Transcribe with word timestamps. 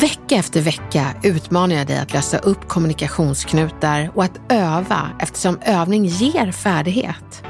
Vecka 0.00 0.34
efter 0.34 0.60
vecka 0.60 1.14
utmanar 1.22 1.76
jag 1.76 1.86
dig 1.86 1.98
att 1.98 2.12
lösa 2.12 2.38
upp 2.38 2.68
kommunikationsknutar 2.68 4.10
och 4.14 4.24
att 4.24 4.40
öva 4.48 5.10
eftersom 5.20 5.58
övning 5.66 6.04
ger 6.04 6.52
färdighet. 6.52 7.42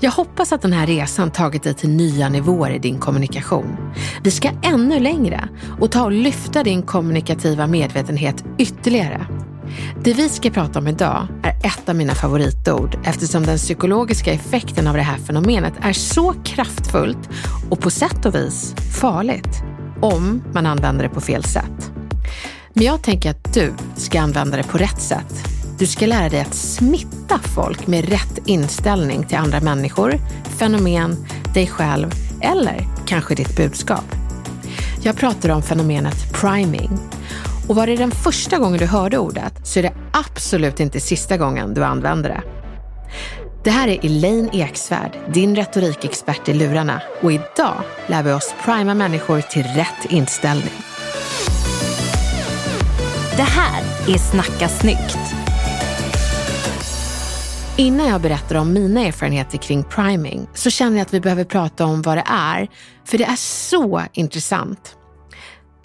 Jag 0.00 0.10
hoppas 0.10 0.52
att 0.52 0.62
den 0.62 0.72
här 0.72 0.86
resan 0.86 1.30
tagit 1.30 1.62
dig 1.62 1.74
till 1.74 1.90
nya 1.90 2.28
nivåer 2.28 2.70
i 2.70 2.78
din 2.78 2.98
kommunikation. 2.98 3.76
Vi 4.22 4.30
ska 4.30 4.50
ännu 4.62 5.00
längre 5.00 5.48
och 5.80 5.92
ta 5.92 6.04
och 6.04 6.12
lyfta 6.12 6.62
din 6.62 6.82
kommunikativa 6.82 7.66
medvetenhet 7.66 8.44
ytterligare. 8.58 9.26
Det 10.04 10.12
vi 10.12 10.28
ska 10.28 10.50
prata 10.50 10.78
om 10.78 10.86
idag 10.88 11.26
är 11.42 11.66
ett 11.66 11.88
av 11.88 11.96
mina 11.96 12.14
favoritord 12.14 12.98
eftersom 13.04 13.42
den 13.42 13.56
psykologiska 13.56 14.32
effekten 14.32 14.86
av 14.86 14.94
det 14.94 15.02
här 15.02 15.18
fenomenet 15.18 15.74
är 15.80 15.92
så 15.92 16.34
kraftfullt 16.44 17.30
och 17.70 17.80
på 17.80 17.90
sätt 17.90 18.26
och 18.26 18.34
vis 18.34 18.74
farligt 19.00 19.64
om 20.04 20.42
man 20.52 20.66
använder 20.66 21.04
det 21.04 21.14
på 21.14 21.20
fel 21.20 21.44
sätt. 21.44 21.92
Men 22.72 22.84
jag 22.84 23.02
tänker 23.02 23.30
att 23.30 23.54
du 23.54 23.74
ska 23.96 24.20
använda 24.20 24.56
det 24.56 24.62
på 24.62 24.78
rätt 24.78 25.00
sätt. 25.00 25.34
Du 25.78 25.86
ska 25.86 26.06
lära 26.06 26.28
dig 26.28 26.40
att 26.40 26.54
smitta 26.54 27.38
folk 27.38 27.86
med 27.86 28.08
rätt 28.08 28.38
inställning 28.46 29.24
till 29.24 29.36
andra 29.36 29.60
människor, 29.60 30.18
fenomen, 30.58 31.26
dig 31.54 31.66
själv 31.66 32.10
eller 32.40 32.86
kanske 33.06 33.34
ditt 33.34 33.56
budskap. 33.56 34.04
Jag 35.02 35.16
pratar 35.16 35.48
om 35.48 35.62
fenomenet 35.62 36.32
priming. 36.32 36.98
Och 37.68 37.76
var 37.76 37.86
det 37.86 37.96
den 37.96 38.10
första 38.10 38.58
gången 38.58 38.78
du 38.78 38.86
hörde 38.86 39.18
ordet 39.18 39.54
så 39.66 39.78
är 39.78 39.82
det 39.82 39.92
absolut 40.12 40.80
inte 40.80 41.00
sista 41.00 41.36
gången 41.36 41.74
du 41.74 41.84
använder 41.84 42.28
det. 42.28 42.42
Det 43.64 43.70
här 43.70 43.88
är 43.88 44.06
Elaine 44.06 44.50
Eksvärd, 44.52 45.18
din 45.28 45.56
retorikexpert 45.56 46.48
i 46.48 46.54
lurarna 46.54 47.02
och 47.22 47.32
idag 47.32 47.82
lär 48.06 48.22
vi 48.22 48.32
oss 48.32 48.54
prima 48.64 48.94
människor 48.94 49.40
till 49.40 49.62
rätt 49.62 50.04
inställning. 50.08 50.72
Det 53.36 53.42
här 53.42 53.82
är 54.08 54.18
Snacka 54.18 54.68
snyggt. 54.68 55.18
Innan 57.76 58.08
jag 58.08 58.20
berättar 58.20 58.56
om 58.56 58.72
mina 58.72 59.00
erfarenheter 59.00 59.58
kring 59.58 59.84
priming 59.84 60.48
så 60.54 60.70
känner 60.70 60.96
jag 60.96 61.02
att 61.02 61.14
vi 61.14 61.20
behöver 61.20 61.44
prata 61.44 61.84
om 61.84 62.02
vad 62.02 62.16
det 62.16 62.26
är, 62.26 62.68
för 63.04 63.18
det 63.18 63.24
är 63.24 63.36
så 63.36 64.02
intressant. 64.12 64.96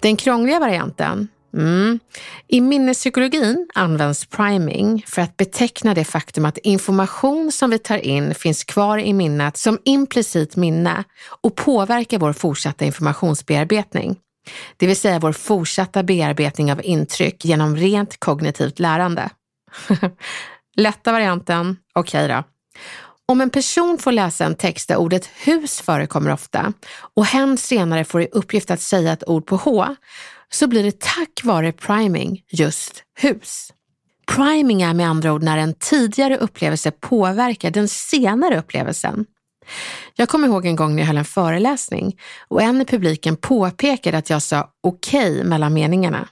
Den 0.00 0.16
krångliga 0.16 0.60
varianten 0.60 1.28
Mm. 1.54 2.00
I 2.48 2.60
minnespsykologin 2.60 3.68
används 3.74 4.26
priming 4.26 5.04
för 5.06 5.22
att 5.22 5.36
beteckna 5.36 5.94
det 5.94 6.04
faktum 6.04 6.44
att 6.44 6.58
information 6.58 7.52
som 7.52 7.70
vi 7.70 7.78
tar 7.78 7.98
in 7.98 8.34
finns 8.34 8.64
kvar 8.64 8.98
i 8.98 9.12
minnet 9.12 9.56
som 9.56 9.78
implicit 9.84 10.56
minne 10.56 11.04
och 11.42 11.56
påverkar 11.56 12.18
vår 12.18 12.32
fortsatta 12.32 12.84
informationsbearbetning. 12.84 14.16
Det 14.76 14.86
vill 14.86 14.96
säga 14.96 15.18
vår 15.18 15.32
fortsatta 15.32 16.02
bearbetning 16.02 16.72
av 16.72 16.84
intryck 16.84 17.44
genom 17.44 17.76
rent 17.76 18.20
kognitivt 18.20 18.78
lärande. 18.78 19.30
Lätta 20.76 21.12
varianten, 21.12 21.76
okej 21.94 22.24
okay 22.24 22.36
då. 22.36 22.44
Om 23.26 23.40
en 23.40 23.50
person 23.50 23.98
får 23.98 24.12
läsa 24.12 24.44
en 24.44 24.54
text 24.54 24.88
där 24.88 24.96
ordet 24.96 25.26
hus 25.26 25.80
förekommer 25.80 26.32
ofta 26.32 26.72
och 27.16 27.26
hen 27.26 27.58
senare 27.58 28.04
får 28.04 28.22
i 28.22 28.28
uppgift 28.32 28.70
att 28.70 28.80
säga 28.80 29.12
ett 29.12 29.28
ord 29.28 29.46
på 29.46 29.56
H, 29.56 29.96
så 30.52 30.66
blir 30.66 30.82
det 30.82 31.00
tack 31.00 31.40
vare 31.44 31.72
priming 31.72 32.42
just 32.50 33.02
hus. 33.18 33.72
Priming 34.36 34.82
är 34.82 34.94
med 34.94 35.08
andra 35.08 35.32
ord 35.32 35.42
när 35.42 35.58
en 35.58 35.74
tidigare 35.74 36.36
upplevelse 36.36 36.90
påverkar 36.90 37.70
den 37.70 37.88
senare 37.88 38.58
upplevelsen. 38.58 39.26
Jag 40.16 40.28
kommer 40.28 40.48
ihåg 40.48 40.66
en 40.66 40.76
gång 40.76 40.94
när 40.94 41.02
jag 41.02 41.06
höll 41.06 41.16
en 41.16 41.24
föreläsning 41.24 42.18
och 42.48 42.62
en 42.62 42.80
i 42.80 42.84
publiken 42.84 43.36
påpekade 43.36 44.18
att 44.18 44.30
jag 44.30 44.42
sa 44.42 44.72
okej 44.80 45.32
okay 45.32 45.44
mellan 45.44 45.74
meningarna. 45.74 46.28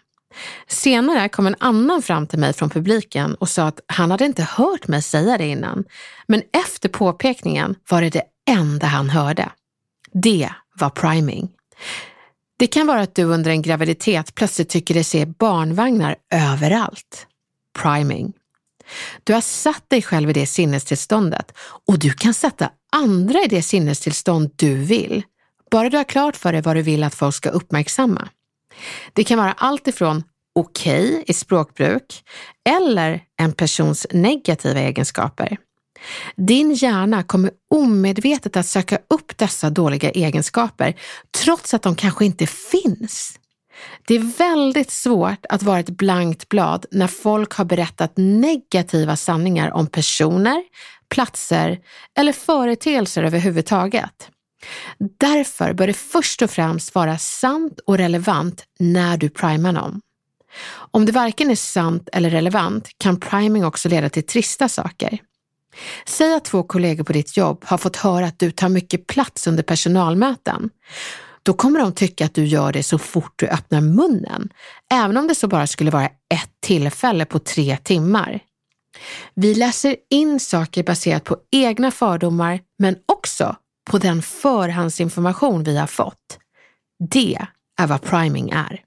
Senare 0.67 1.29
kom 1.29 1.47
en 1.47 1.57
annan 1.59 2.03
fram 2.03 2.27
till 2.27 2.39
mig 2.39 2.53
från 2.53 2.71
publiken 2.71 3.35
och 3.35 3.49
sa 3.49 3.67
att 3.67 3.81
han 3.87 4.11
hade 4.11 4.25
inte 4.25 4.43
hört 4.43 4.89
mig 4.89 5.03
säga 5.03 5.39
det 5.39 5.47
innan. 5.47 5.85
Men 6.27 6.43
efter 6.53 6.89
påpekningen 6.89 7.75
var 7.91 8.03
det 8.03 8.11
det 8.11 8.23
enda 8.51 8.87
han 8.87 9.11
hörde. 9.11 9.51
Det 10.13 10.51
var 10.75 10.91
priming. 10.91 11.49
Det 12.59 12.67
kan 12.67 12.87
vara 12.87 13.01
att 13.01 13.15
du 13.15 13.25
under 13.25 13.51
en 13.51 13.63
graviditet 13.63 14.35
plötsligt 14.35 14.69
tycker 14.69 14.95
dig 14.95 15.05
se 15.05 15.27
barnvagnar 15.27 16.17
överallt. 16.35 17.27
Priming. 17.83 18.33
Du 19.25 19.35
har 19.35 19.41
satt 19.41 19.91
dig 19.91 20.03
själv 20.03 20.31
i 20.31 20.33
det 20.33 20.47
sinnestillståndet 20.47 21.53
och 21.87 21.99
du 21.99 22.13
kan 22.13 22.35
sätta 22.35 22.71
andra 22.93 23.39
i 23.43 23.47
det 23.47 23.63
sinnestillstånd 23.63 24.51
du 24.57 24.75
vill. 24.75 25.23
Bara 25.71 25.91
du 25.91 25.97
har 25.97 26.05
klart 26.05 26.37
för 26.37 26.53
dig 26.53 26.63
vad 26.63 26.77
du 26.77 26.83
vill 26.83 27.05
att 27.05 27.15
folk 27.15 27.35
ska 27.35 27.49
uppmärksamma. 27.49 28.29
Det 29.13 29.25
kan 29.25 29.39
vara 29.39 29.53
allt 29.53 29.89
ifrån 29.89 30.23
okej 30.55 31.09
okay 31.09 31.25
i 31.27 31.33
språkbruk 31.33 32.23
eller 32.69 33.21
en 33.37 33.53
persons 33.53 34.07
negativa 34.11 34.81
egenskaper. 34.81 35.57
Din 36.37 36.75
hjärna 36.75 37.23
kommer 37.23 37.51
omedvetet 37.71 38.57
att 38.57 38.67
söka 38.67 38.99
upp 39.09 39.39
dessa 39.39 39.71
dåliga 39.71 40.11
egenskaper 40.11 40.95
trots 41.45 41.75
att 41.75 41.83
de 41.83 41.95
kanske 41.95 42.25
inte 42.25 42.47
finns. 42.47 43.39
Det 44.07 44.15
är 44.15 44.39
väldigt 44.39 44.91
svårt 44.91 45.47
att 45.49 45.63
vara 45.63 45.79
ett 45.79 45.91
blankt 45.91 46.49
blad 46.49 46.87
när 46.91 47.07
folk 47.07 47.53
har 47.53 47.65
berättat 47.65 48.13
negativa 48.17 49.17
sanningar 49.17 49.71
om 49.71 49.87
personer, 49.87 50.63
platser 51.09 51.79
eller 52.19 52.33
företeelser 52.33 53.23
överhuvudtaget. 53.23 54.31
Därför 55.19 55.73
bör 55.73 55.87
det 55.87 55.95
först 55.95 56.43
och 56.43 56.51
främst 56.51 56.95
vara 56.95 57.19
sant 57.19 57.81
och 57.87 57.99
relevant 57.99 58.65
när 58.79 59.17
du 59.17 59.29
primar 59.29 59.73
någon. 59.73 60.01
Om 60.71 61.07
det 61.07 61.13
varken 61.13 61.51
är 61.51 61.57
sant 61.57 62.09
eller 62.13 62.31
relevant 62.31 62.89
kan 62.99 63.21
priming 63.21 63.65
också 63.65 63.89
leda 63.89 64.09
till 64.09 64.27
trista 64.27 64.69
saker. 64.69 65.19
Säg 66.07 66.35
att 66.35 66.45
två 66.45 66.63
kollegor 66.63 67.05
på 67.05 67.13
ditt 67.13 67.37
jobb 67.37 67.65
har 67.67 67.79
fått 67.79 67.97
höra 67.97 68.27
att 68.27 68.39
du 68.39 68.51
tar 68.51 68.69
mycket 68.69 69.07
plats 69.07 69.47
under 69.47 69.63
personalmöten. 69.63 70.71
Då 71.43 71.53
kommer 71.53 71.81
de 71.81 71.93
tycka 71.93 72.25
att 72.25 72.35
du 72.35 72.45
gör 72.45 72.73
det 72.73 72.83
så 72.83 72.99
fort 72.99 73.33
du 73.37 73.47
öppnar 73.47 73.81
munnen, 73.81 74.49
även 74.91 75.17
om 75.17 75.29
det 75.29 75.35
så 75.35 75.49
bara 75.49 75.67
skulle 75.67 75.91
vara 75.91 76.07
ett 76.07 76.51
tillfälle 76.61 77.25
på 77.25 77.39
tre 77.39 77.77
timmar. 77.77 78.41
Vi 79.35 79.55
läser 79.55 79.97
in 80.11 80.41
saker 80.41 80.83
baserat 80.83 81.25
på 81.25 81.37
egna 81.51 81.91
fördomar, 81.91 82.61
men 82.79 82.97
också 83.07 83.57
på 83.91 83.99
den 83.99 84.23
förhandsinformation 84.23 85.65
vi 85.65 85.79
har 85.79 85.87
fått. 85.87 86.39
Det 87.11 87.39
är 87.81 87.87
vad 87.87 88.03
priming 88.03 88.51
är. 88.51 88.83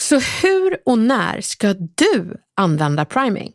Så 0.00 0.18
hur 0.18 0.78
och 0.86 0.98
när 0.98 1.40
ska 1.40 1.74
du 1.74 2.36
använda 2.56 3.04
priming? 3.04 3.52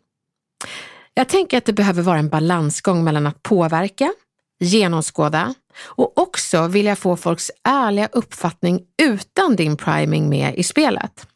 Jag 1.17 1.29
tänker 1.29 1.57
att 1.57 1.65
det 1.65 1.73
behöver 1.73 2.01
vara 2.01 2.17
en 2.17 2.29
balansgång 2.29 3.03
mellan 3.03 3.27
att 3.27 3.43
påverka, 3.43 4.13
genomskåda 4.59 5.53
och 5.79 6.17
också 6.17 6.67
vilja 6.67 6.95
få 6.95 7.17
folks 7.17 7.51
ärliga 7.63 8.09
uppfattning 8.11 8.81
utan 9.01 9.55
din 9.55 9.77
priming 9.77 10.29
med 10.29 10.55
i 10.55 10.63
spelet. 10.63 11.27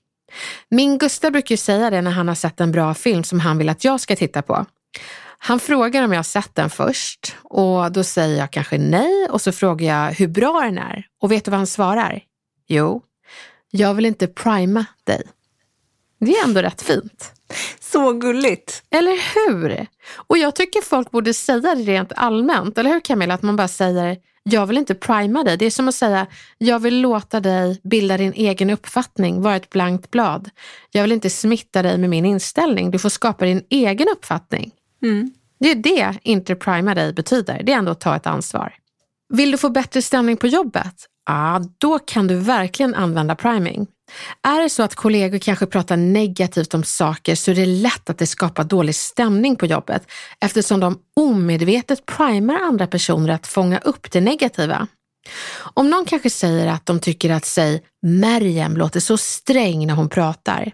Min 0.69 0.97
Gustav 0.97 1.31
brukar 1.31 1.53
ju 1.53 1.57
säga 1.57 1.89
det 1.89 2.01
när 2.01 2.11
han 2.11 2.27
har 2.27 2.35
sett 2.35 2.59
en 2.59 2.71
bra 2.71 2.93
film 2.93 3.23
som 3.23 3.39
han 3.39 3.57
vill 3.57 3.69
att 3.69 3.83
jag 3.83 4.01
ska 4.01 4.15
titta 4.15 4.41
på. 4.41 4.65
Han 5.37 5.59
frågar 5.59 6.03
om 6.03 6.11
jag 6.11 6.19
har 6.19 6.23
sett 6.23 6.55
den 6.55 6.69
först 6.69 7.35
och 7.43 7.91
då 7.91 8.03
säger 8.03 8.37
jag 8.37 8.51
kanske 8.51 8.77
nej 8.77 9.27
och 9.29 9.41
så 9.41 9.51
frågar 9.51 9.87
jag 9.87 10.13
hur 10.13 10.27
bra 10.27 10.61
den 10.61 10.77
är. 10.77 11.05
Och 11.21 11.31
vet 11.31 11.45
du 11.45 11.51
vad 11.51 11.59
han 11.59 11.67
svarar? 11.67 12.21
Jo, 12.67 13.01
jag 13.71 13.93
vill 13.93 14.05
inte 14.05 14.27
prima 14.27 14.85
dig. 15.03 15.23
Det 16.25 16.31
är 16.31 16.43
ändå 16.43 16.61
rätt 16.61 16.81
fint. 16.81 17.31
Så 17.79 18.13
gulligt. 18.13 18.83
Eller 18.89 19.17
hur? 19.35 19.87
Och 20.15 20.37
jag 20.37 20.55
tycker 20.55 20.81
folk 20.81 21.11
borde 21.11 21.33
säga 21.33 21.75
det 21.75 21.83
rent 21.83 22.11
allmänt, 22.15 22.77
eller 22.77 22.89
hur 22.89 22.99
Camilla? 22.99 23.33
Att 23.33 23.41
man 23.41 23.55
bara 23.55 23.67
säger, 23.67 24.17
jag 24.43 24.65
vill 24.65 24.77
inte 24.77 24.95
prima 24.95 25.43
dig. 25.43 25.57
Det 25.57 25.65
är 25.65 25.71
som 25.71 25.87
att 25.87 25.95
säga, 25.95 26.27
jag 26.57 26.79
vill 26.79 27.01
låta 27.01 27.39
dig 27.39 27.81
bilda 27.83 28.17
din 28.17 28.33
egen 28.33 28.69
uppfattning, 28.69 29.41
vara 29.41 29.55
ett 29.55 29.69
blankt 29.69 30.11
blad. 30.11 30.49
Jag 30.91 31.01
vill 31.01 31.11
inte 31.11 31.29
smitta 31.29 31.81
dig 31.81 31.97
med 31.97 32.09
min 32.09 32.25
inställning, 32.25 32.91
du 32.91 32.99
får 32.99 33.09
skapa 33.09 33.45
din 33.45 33.63
egen 33.69 34.07
uppfattning. 34.15 34.71
Mm. 35.03 35.31
Det 35.59 35.71
är 35.71 35.75
det 35.75 36.17
inte 36.23 36.55
prima 36.55 36.95
dig 36.95 37.13
betyder, 37.13 37.63
det 37.63 37.71
är 37.71 37.77
ändå 37.77 37.91
att 37.91 37.99
ta 37.99 38.15
ett 38.15 38.27
ansvar. 38.27 38.73
Vill 39.33 39.51
du 39.51 39.57
få 39.57 39.69
bättre 39.69 40.01
stämning 40.01 40.37
på 40.37 40.47
jobbet? 40.47 40.95
Ja, 41.25 41.61
då 41.77 41.99
kan 41.99 42.27
du 42.27 42.35
verkligen 42.35 42.95
använda 42.95 43.35
priming. 43.35 43.87
Är 44.43 44.61
det 44.61 44.69
så 44.69 44.83
att 44.83 44.95
kollegor 44.95 45.37
kanske 45.37 45.65
pratar 45.65 45.97
negativt 45.97 46.73
om 46.73 46.83
saker 46.83 47.35
så 47.35 47.51
är 47.51 47.55
det 47.55 47.65
lätt 47.65 48.09
att 48.09 48.17
det 48.17 48.27
skapar 48.27 48.63
dålig 48.63 48.95
stämning 48.95 49.55
på 49.55 49.65
jobbet 49.65 50.11
eftersom 50.39 50.79
de 50.79 50.99
omedvetet 51.15 52.05
primar 52.05 52.55
andra 52.55 52.87
personer 52.87 53.29
att 53.33 53.47
fånga 53.47 53.77
upp 53.77 54.11
det 54.11 54.21
negativa. 54.21 54.87
Om 55.73 55.89
någon 55.89 56.05
kanske 56.05 56.29
säger 56.29 56.67
att 56.67 56.85
de 56.85 56.99
tycker 56.99 57.29
att, 57.29 57.45
säg, 57.45 57.81
Merjem 58.01 58.77
låter 58.77 58.99
så 58.99 59.17
sträng 59.17 59.87
när 59.87 59.93
hon 59.93 60.09
pratar, 60.09 60.71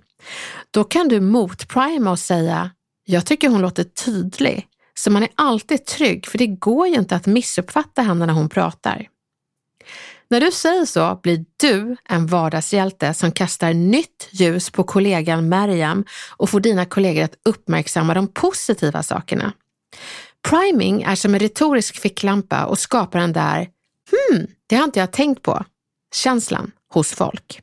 då 0.72 0.84
kan 0.84 1.08
du 1.08 1.22
motprima 1.22 2.12
och 2.12 2.20
säga, 2.20 2.72
jag 3.06 3.26
tycker 3.26 3.50
hon 3.50 3.62
låter 3.62 3.84
tydlig. 3.84 4.68
Så 4.94 5.12
man 5.12 5.24
är 5.24 5.30
alltid 5.36 5.86
trygg, 5.86 6.28
för 6.28 6.38
det 6.38 6.48
går 6.48 6.88
ju 6.88 6.96
inte 6.96 7.16
att 7.16 7.26
missuppfatta 7.26 8.02
henne 8.02 8.26
när 8.26 8.34
hon 8.34 8.50
pratar. 8.50 9.08
När 10.30 10.42
du 10.42 10.52
säger 10.52 10.86
så 10.86 11.20
blir 11.24 11.46
du 11.58 11.98
en 12.10 12.28
vardagshjälte 12.28 13.14
som 13.14 13.32
kastar 13.32 13.74
nytt 13.74 14.30
ljus 14.32 14.70
på 14.70 14.84
kollegan 14.84 15.50
Mariam 15.50 16.06
och 16.30 16.50
får 16.50 16.60
dina 16.60 16.86
kollegor 16.86 17.24
att 17.24 17.38
uppmärksamma 17.46 18.14
de 18.14 18.28
positiva 18.28 19.04
sakerna. 19.04 19.54
Priming 20.50 21.02
är 21.02 21.16
som 21.16 21.34
en 21.34 21.40
retorisk 21.40 22.00
ficklampa 22.00 22.66
och 22.66 22.80
skapar 22.80 23.20
den 23.20 23.34
där 23.34 23.58
hmm, 24.12 24.48
det 24.68 24.76
har 24.76 24.84
inte 24.84 25.00
jag 25.00 25.12
tänkt 25.12 25.42
på, 25.42 25.66
känslan 26.16 26.72
hos 26.94 27.12
folk. 27.14 27.62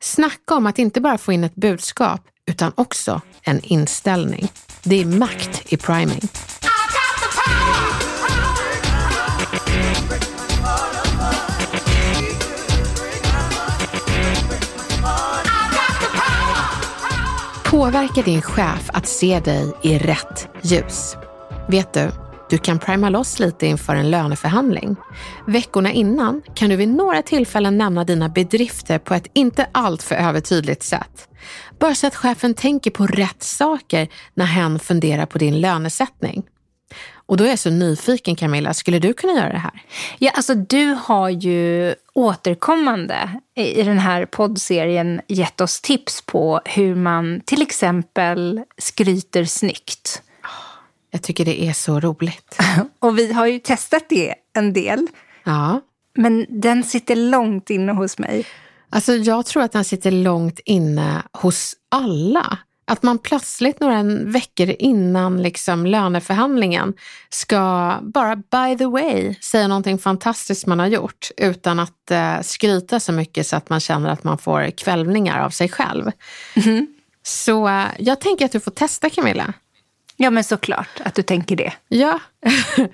Snacka 0.00 0.54
om 0.54 0.66
att 0.66 0.78
inte 0.78 1.00
bara 1.00 1.18
få 1.18 1.32
in 1.32 1.44
ett 1.44 1.54
budskap 1.54 2.20
utan 2.46 2.72
också 2.74 3.20
en 3.42 3.60
inställning. 3.60 4.48
Det 4.82 5.00
är 5.00 5.04
makt 5.04 5.72
i 5.72 5.76
priming. 5.76 6.20
Påverka 17.74 18.22
din 18.22 18.42
chef 18.42 18.90
att 18.92 19.06
se 19.06 19.40
dig 19.40 19.72
i 19.82 19.98
rätt 19.98 20.48
ljus. 20.62 21.16
Vet 21.68 21.92
du, 21.92 22.10
du 22.50 22.58
kan 22.58 22.78
prima 22.78 23.08
loss 23.08 23.38
lite 23.38 23.66
inför 23.66 23.94
en 23.94 24.10
löneförhandling. 24.10 24.96
Veckorna 25.46 25.92
innan 25.92 26.42
kan 26.54 26.70
du 26.70 26.76
vid 26.76 26.88
några 26.88 27.22
tillfällen 27.22 27.78
nämna 27.78 28.04
dina 28.04 28.28
bedrifter 28.28 28.98
på 28.98 29.14
ett 29.14 29.26
inte 29.32 29.66
alltför 29.72 30.14
övertydligt 30.14 30.82
sätt. 30.82 31.28
Bara 31.78 31.94
så 31.94 32.06
att 32.06 32.14
chefen 32.14 32.54
tänker 32.54 32.90
på 32.90 33.06
rätt 33.06 33.42
saker 33.42 34.08
när 34.34 34.46
hen 34.46 34.78
funderar 34.78 35.26
på 35.26 35.38
din 35.38 35.60
lönesättning. 35.60 36.42
Och 37.26 37.36
då 37.36 37.44
är 37.44 37.48
jag 37.48 37.58
så 37.58 37.70
nyfiken 37.70 38.36
Camilla, 38.36 38.74
skulle 38.74 38.98
du 38.98 39.12
kunna 39.12 39.32
göra 39.32 39.52
det 39.52 39.58
här? 39.58 39.82
Ja, 40.18 40.30
alltså 40.30 40.54
du 40.54 40.86
har 40.86 41.28
ju 41.28 41.94
återkommande 42.12 43.40
i 43.54 43.82
den 43.82 43.98
här 43.98 44.26
poddserien 44.26 45.20
gett 45.28 45.60
oss 45.60 45.80
tips 45.80 46.22
på 46.26 46.60
hur 46.64 46.94
man 46.94 47.40
till 47.44 47.62
exempel 47.62 48.60
skryter 48.78 49.44
snyggt. 49.44 50.22
Jag 51.10 51.22
tycker 51.22 51.44
det 51.44 51.64
är 51.64 51.72
så 51.72 52.00
roligt. 52.00 52.58
Och 52.98 53.18
vi 53.18 53.32
har 53.32 53.46
ju 53.46 53.58
testat 53.58 54.04
det 54.08 54.34
en 54.52 54.72
del. 54.72 55.06
Ja. 55.44 55.80
Men 56.14 56.46
den 56.48 56.84
sitter 56.84 57.16
långt 57.16 57.70
inne 57.70 57.92
hos 57.92 58.18
mig. 58.18 58.46
Alltså 58.90 59.12
jag 59.12 59.46
tror 59.46 59.62
att 59.62 59.72
den 59.72 59.84
sitter 59.84 60.10
långt 60.10 60.60
inne 60.64 61.22
hos 61.32 61.74
alla. 61.88 62.58
Att 62.86 63.02
man 63.02 63.18
plötsligt 63.18 63.80
några 63.80 64.02
veckor 64.24 64.74
innan 64.78 65.42
liksom 65.42 65.86
löneförhandlingen 65.86 66.94
ska 67.28 67.94
bara 68.02 68.36
by 68.36 68.78
the 68.78 68.86
way 68.86 69.34
säga 69.34 69.68
någonting 69.68 69.98
fantastiskt 69.98 70.66
man 70.66 70.78
har 70.78 70.86
gjort 70.86 71.30
utan 71.36 71.80
att 71.80 72.10
eh, 72.10 72.40
skryta 72.42 73.00
så 73.00 73.12
mycket 73.12 73.46
så 73.46 73.56
att 73.56 73.68
man 73.68 73.80
känner 73.80 74.10
att 74.10 74.24
man 74.24 74.38
får 74.38 74.70
kvällningar 74.70 75.40
av 75.40 75.50
sig 75.50 75.68
själv. 75.68 76.10
Mm. 76.54 76.86
Så 77.22 77.68
eh, 77.68 77.86
jag 77.98 78.20
tänker 78.20 78.44
att 78.44 78.52
du 78.52 78.60
får 78.60 78.70
testa 78.70 79.10
Camilla. 79.10 79.54
Ja, 80.16 80.30
men 80.30 80.44
såklart 80.44 81.00
att 81.04 81.14
du 81.14 81.22
tänker 81.22 81.56
det. 81.56 81.72
Ja. 81.88 82.20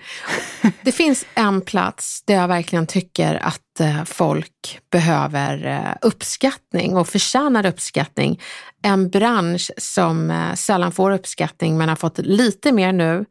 det 0.83 0.93
finns 0.93 1.27
en 1.35 1.61
plats 1.61 2.23
där 2.23 2.35
jag 2.35 2.49
verkligen 2.49 2.87
tycker 2.87 3.35
att 3.35 3.81
eh, 3.81 4.05
folk 4.05 4.81
behöver 4.91 5.67
eh, 5.67 5.97
uppskattning 6.03 6.97
och 6.97 7.09
förtjänar 7.09 7.67
uppskattning. 7.67 8.41
En 8.83 9.11
bransch 9.11 9.71
som 9.77 10.31
eh, 10.31 10.55
sällan 10.55 10.93
får 10.93 11.11
uppskattning 11.11 11.79
men 11.79 11.89
har 11.89 11.97
fått 11.97 12.19
lite 12.19 12.73
mer 12.73 12.93
nu 12.93 13.25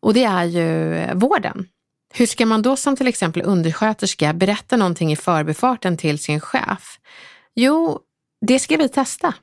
och 0.00 0.14
det 0.14 0.24
är 0.24 0.44
ju 0.44 0.94
vården. 1.14 1.68
Hur 2.14 2.26
ska 2.26 2.46
man 2.46 2.62
då 2.62 2.76
som 2.76 2.96
till 2.96 3.08
exempel 3.08 3.42
undersköterska 3.42 4.32
berätta 4.32 4.76
någonting 4.76 5.12
i 5.12 5.16
förbifarten 5.16 5.96
till 5.96 6.18
sin 6.18 6.40
chef? 6.40 6.98
Jo, 7.54 8.00
det 8.46 8.58
ska 8.58 8.76
vi 8.76 8.88
testa. 8.88 9.34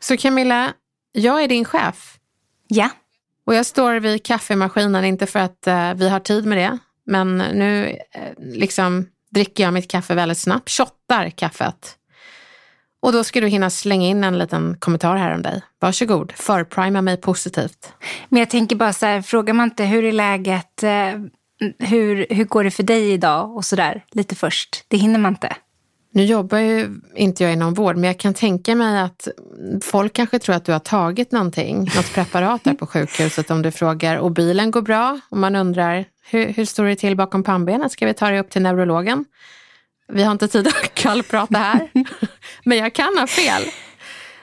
Så 0.00 0.16
Camilla, 0.16 0.72
jag 1.12 1.42
är 1.42 1.48
din 1.48 1.64
chef. 1.64 2.18
Ja. 2.68 2.90
Och 3.50 3.56
jag 3.56 3.66
står 3.66 4.00
vid 4.00 4.22
kaffemaskinen, 4.22 5.04
inte 5.04 5.26
för 5.26 5.38
att 5.38 5.66
eh, 5.66 5.94
vi 5.94 6.08
har 6.08 6.20
tid 6.20 6.46
med 6.46 6.58
det, 6.58 6.78
men 7.06 7.38
nu 7.38 7.88
eh, 7.88 8.32
liksom 8.38 9.06
dricker 9.30 9.64
jag 9.64 9.74
mitt 9.74 9.90
kaffe 9.90 10.14
väldigt 10.14 10.38
snabbt, 10.38 10.70
shottar 10.70 11.30
kaffet. 11.30 11.96
Och 13.02 13.12
då 13.12 13.24
ska 13.24 13.40
du 13.40 13.48
hinna 13.48 13.70
slänga 13.70 14.08
in 14.08 14.24
en 14.24 14.38
liten 14.38 14.76
kommentar 14.78 15.16
här 15.16 15.34
om 15.34 15.42
dig. 15.42 15.62
Varsågod, 15.80 16.32
förprima 16.32 17.02
mig 17.02 17.16
positivt. 17.16 17.92
Men 18.28 18.38
jag 18.38 18.50
tänker 18.50 18.76
bara 18.76 18.92
så 18.92 19.06
här, 19.06 19.22
frågar 19.22 19.54
man 19.54 19.64
inte 19.64 19.84
hur 19.84 20.04
är 20.04 20.12
läget, 20.12 20.82
eh, 20.82 20.90
hur, 21.78 22.26
hur 22.30 22.44
går 22.44 22.64
det 22.64 22.70
för 22.70 22.82
dig 22.82 23.12
idag 23.12 23.56
och 23.56 23.64
så 23.64 23.76
där 23.76 24.04
lite 24.10 24.34
först? 24.34 24.84
Det 24.88 24.96
hinner 24.96 25.18
man 25.18 25.32
inte. 25.32 25.56
Nu 26.12 26.24
jobbar 26.24 26.58
ju 26.58 27.00
inte 27.14 27.44
jag 27.44 27.52
inom 27.52 27.74
vård, 27.74 27.96
men 27.96 28.04
jag 28.04 28.18
kan 28.18 28.34
tänka 28.34 28.74
mig 28.74 29.00
att 29.00 29.28
folk 29.82 30.12
kanske 30.12 30.38
tror 30.38 30.54
att 30.54 30.64
du 30.64 30.72
har 30.72 30.78
tagit 30.78 31.32
någonting, 31.32 31.78
något 31.78 32.14
preparat 32.14 32.64
där 32.64 32.74
på 32.74 32.86
sjukhuset 32.86 33.50
om 33.50 33.62
du 33.62 33.70
frågar 33.70 34.16
och 34.16 34.30
bilen 34.30 34.70
går 34.70 34.82
bra 34.82 35.20
och 35.28 35.36
man 35.36 35.56
undrar 35.56 36.04
hur, 36.30 36.52
hur 36.52 36.64
står 36.64 36.84
det 36.84 36.96
till 36.96 37.16
bakom 37.16 37.42
pannbenet? 37.42 37.92
Ska 37.92 38.06
vi 38.06 38.14
ta 38.14 38.30
dig 38.30 38.40
upp 38.40 38.50
till 38.50 38.62
neurologen? 38.62 39.24
Vi 40.12 40.22
har 40.22 40.32
inte 40.32 40.48
tid 40.48 40.66
att 40.66 40.94
kallprata 40.94 41.58
här, 41.58 41.90
men 42.64 42.78
jag 42.78 42.94
kan 42.94 43.18
ha 43.18 43.26
fel. 43.26 43.62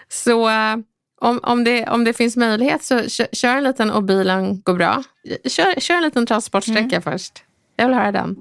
Så 0.09 0.49
eh, 0.49 0.75
om, 1.21 1.39
om, 1.43 1.63
det, 1.63 1.87
om 1.87 2.03
det 2.03 2.13
finns 2.13 2.37
möjlighet 2.37 2.83
så 2.83 3.01
kör 3.31 3.57
en 3.57 3.63
liten 3.63 3.91
och 3.91 4.03
bilen 4.03 4.61
går 4.61 4.73
bra. 4.73 5.03
Kör, 5.45 5.79
kör 5.79 5.95
en 5.95 6.03
liten 6.03 6.25
transportsträcka 6.25 6.95
mm. 6.95 7.01
först. 7.01 7.43
Jag 7.75 7.87
vill 7.87 7.95
höra 7.95 8.11
den. 8.11 8.35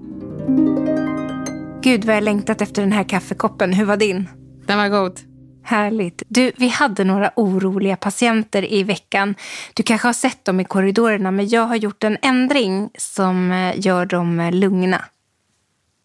Gud 1.87 2.05
vad 2.05 2.16
jag 2.16 2.25
längtat 2.25 2.62
efter 2.62 2.83
den 2.83 2.93
här 2.93 3.05
kaffekoppen. 3.05 3.73
Hur 3.73 3.85
var 3.85 3.97
din? 3.97 4.28
Den 4.66 4.78
var 4.78 4.88
god. 4.88 5.21
Härligt. 5.64 6.23
Du, 6.28 6.52
vi 6.57 6.69
hade 6.69 7.05
några 7.05 7.31
oroliga 7.37 7.97
patienter 7.97 8.73
i 8.73 8.83
veckan. 8.83 9.35
Du 9.75 9.83
kanske 9.83 10.09
har 10.09 10.12
sett 10.12 10.45
dem 10.45 10.61
i 10.61 10.64
korridorerna, 10.64 11.31
men 11.31 11.49
jag 11.49 11.62
har 11.62 11.76
gjort 11.76 12.05
en 12.05 12.19
ändring 12.23 12.90
som 12.99 13.52
eh, 13.52 13.81
gör 13.81 14.07
dem 14.07 14.40
eh, 14.40 14.52
lugna. 14.52 15.05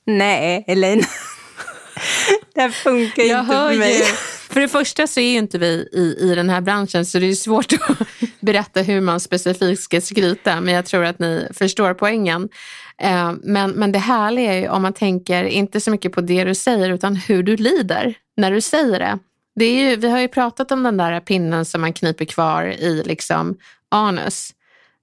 Nej, 0.05 0.63
Elaine. 0.67 1.01
det 2.53 2.61
här 2.61 2.69
funkar 2.69 3.23
jag 3.23 3.39
inte 3.39 3.53
för 3.53 3.77
mig. 3.77 3.97
Ju. 3.97 4.03
För 4.49 4.59
det 4.59 4.67
första 4.67 5.07
så 5.07 5.19
är 5.19 5.31
ju 5.31 5.37
inte 5.37 5.57
vi 5.57 5.89
i, 5.93 6.31
i 6.31 6.35
den 6.35 6.49
här 6.49 6.61
branschen 6.61 7.05
så 7.05 7.19
det 7.19 7.25
är 7.25 7.35
svårt 7.35 7.73
att 7.73 7.97
berätta 8.41 8.81
hur 8.81 9.01
man 9.01 9.19
specifikt 9.19 9.81
ska 9.81 10.01
skryta 10.01 10.61
men 10.61 10.73
jag 10.73 10.85
tror 10.85 11.05
att 11.05 11.19
ni 11.19 11.47
förstår 11.53 11.93
poängen. 11.93 12.49
Eh, 12.97 13.33
men, 13.43 13.71
men 13.71 13.91
det 13.91 13.99
härliga 13.99 14.53
är 14.53 14.59
ju 14.59 14.69
om 14.69 14.81
man 14.81 14.93
tänker 14.93 15.43
inte 15.43 15.79
så 15.81 15.91
mycket 15.91 16.11
på 16.11 16.21
det 16.21 16.43
du 16.43 16.55
säger 16.55 16.89
utan 16.89 17.15
hur 17.15 17.43
du 17.43 17.55
lider 17.55 18.15
när 18.37 18.51
du 18.51 18.61
säger 18.61 18.99
det. 18.99 19.19
det 19.55 19.65
är 19.65 19.89
ju, 19.89 19.95
vi 19.95 20.09
har 20.09 20.19
ju 20.19 20.27
pratat 20.27 20.71
om 20.71 20.83
den 20.83 20.97
där 20.97 21.19
pinnen 21.19 21.65
som 21.65 21.81
man 21.81 21.93
kniper 21.93 22.25
kvar 22.25 22.63
i 22.63 23.03
liksom 23.05 23.57
anus. 23.89 24.53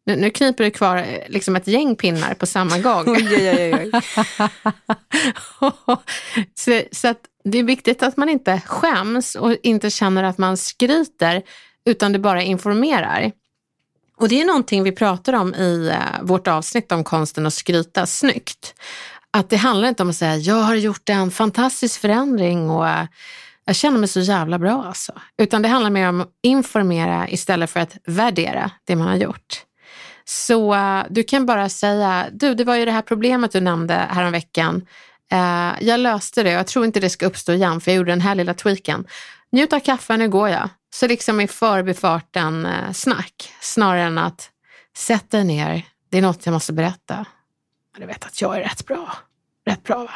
Nu, 0.06 0.16
nu 0.16 0.30
kniper 0.30 0.64
du 0.64 0.70
kvar 0.70 1.06
liksom 1.28 1.56
ett 1.56 1.66
gäng 1.66 1.96
pinnar 1.96 2.34
på 2.34 2.46
samma 2.46 2.78
gång. 2.78 3.04
Oj, 3.06 3.28
oj, 3.30 3.74
oj, 3.74 3.90
så, 6.54 6.82
så 6.92 7.08
att 7.08 7.20
det 7.44 7.58
är 7.58 7.62
viktigt 7.62 8.02
att 8.02 8.16
man 8.16 8.28
inte 8.28 8.60
skäms 8.66 9.34
och 9.34 9.56
inte 9.62 9.90
känner 9.90 10.24
att 10.24 10.38
man 10.38 10.56
skryter 10.56 11.42
utan 11.88 12.12
det 12.12 12.18
bara 12.18 12.42
informerar. 12.42 13.32
Och 14.16 14.28
det 14.28 14.40
är 14.40 14.44
någonting 14.46 14.82
vi 14.82 14.92
pratar 14.92 15.32
om 15.32 15.54
i 15.54 15.88
eh, 15.88 16.22
vårt 16.22 16.48
avsnitt 16.48 16.92
om 16.92 17.04
konsten 17.04 17.46
att 17.46 17.54
skryta 17.54 18.06
snyggt. 18.06 18.74
Att 19.30 19.50
det 19.50 19.56
handlar 19.56 19.88
inte 19.88 20.02
om 20.02 20.10
att 20.10 20.16
säga, 20.16 20.36
jag 20.36 20.62
har 20.62 20.74
gjort 20.74 21.08
en 21.08 21.30
fantastisk 21.30 22.00
förändring 22.00 22.70
och 22.70 22.88
eh, 22.88 23.06
jag 23.64 23.76
känner 23.76 23.98
mig 23.98 24.08
så 24.08 24.20
jävla 24.20 24.58
bra 24.58 24.84
alltså. 24.86 25.12
Utan 25.36 25.62
det 25.62 25.68
handlar 25.68 25.90
mer 25.90 26.08
om 26.08 26.20
att 26.20 26.28
informera 26.42 27.28
istället 27.28 27.70
för 27.70 27.80
att 27.80 27.96
värdera 28.06 28.70
det 28.84 28.96
man 28.96 29.08
har 29.08 29.16
gjort. 29.16 29.64
Så 30.24 30.74
eh, 30.74 31.02
du 31.10 31.22
kan 31.22 31.46
bara 31.46 31.68
säga, 31.68 32.26
du 32.32 32.54
det 32.54 32.64
var 32.64 32.76
ju 32.76 32.84
det 32.84 32.92
här 32.92 33.02
problemet 33.02 33.52
du 33.52 33.60
nämnde 33.60 33.94
häromveckan. 33.94 34.86
Uh, 35.32 35.72
jag 35.80 36.00
löste 36.00 36.42
det 36.42 36.50
och 36.50 36.58
jag 36.58 36.66
tror 36.66 36.84
inte 36.84 37.00
det 37.00 37.10
ska 37.10 37.26
uppstå 37.26 37.52
igen 37.52 37.80
för 37.80 37.90
jag 37.90 37.96
gjorde 37.96 38.12
den 38.12 38.20
här 38.20 38.34
lilla 38.34 38.54
tweaken. 38.54 39.06
Njut 39.52 39.72
av 39.72 39.80
kaffe, 39.80 40.16
nu 40.16 40.28
går 40.28 40.48
jag. 40.48 40.68
Så 40.94 41.06
liksom 41.06 41.40
i 41.40 41.48
förbifarten 41.48 42.66
uh, 42.66 42.92
snack 42.92 43.52
snarare 43.60 44.02
än 44.02 44.18
att 44.18 44.50
sätt 44.96 45.30
dig 45.30 45.44
ner, 45.44 45.86
det 46.10 46.18
är 46.18 46.22
något 46.22 46.46
jag 46.46 46.52
måste 46.52 46.72
berätta. 46.72 47.26
Du 47.98 48.06
vet 48.06 48.24
att 48.24 48.40
jag 48.40 48.56
är 48.56 48.60
rätt 48.60 48.86
bra. 48.86 49.16
Rätt 49.66 49.82
bra 49.82 49.98
va? 49.98 50.10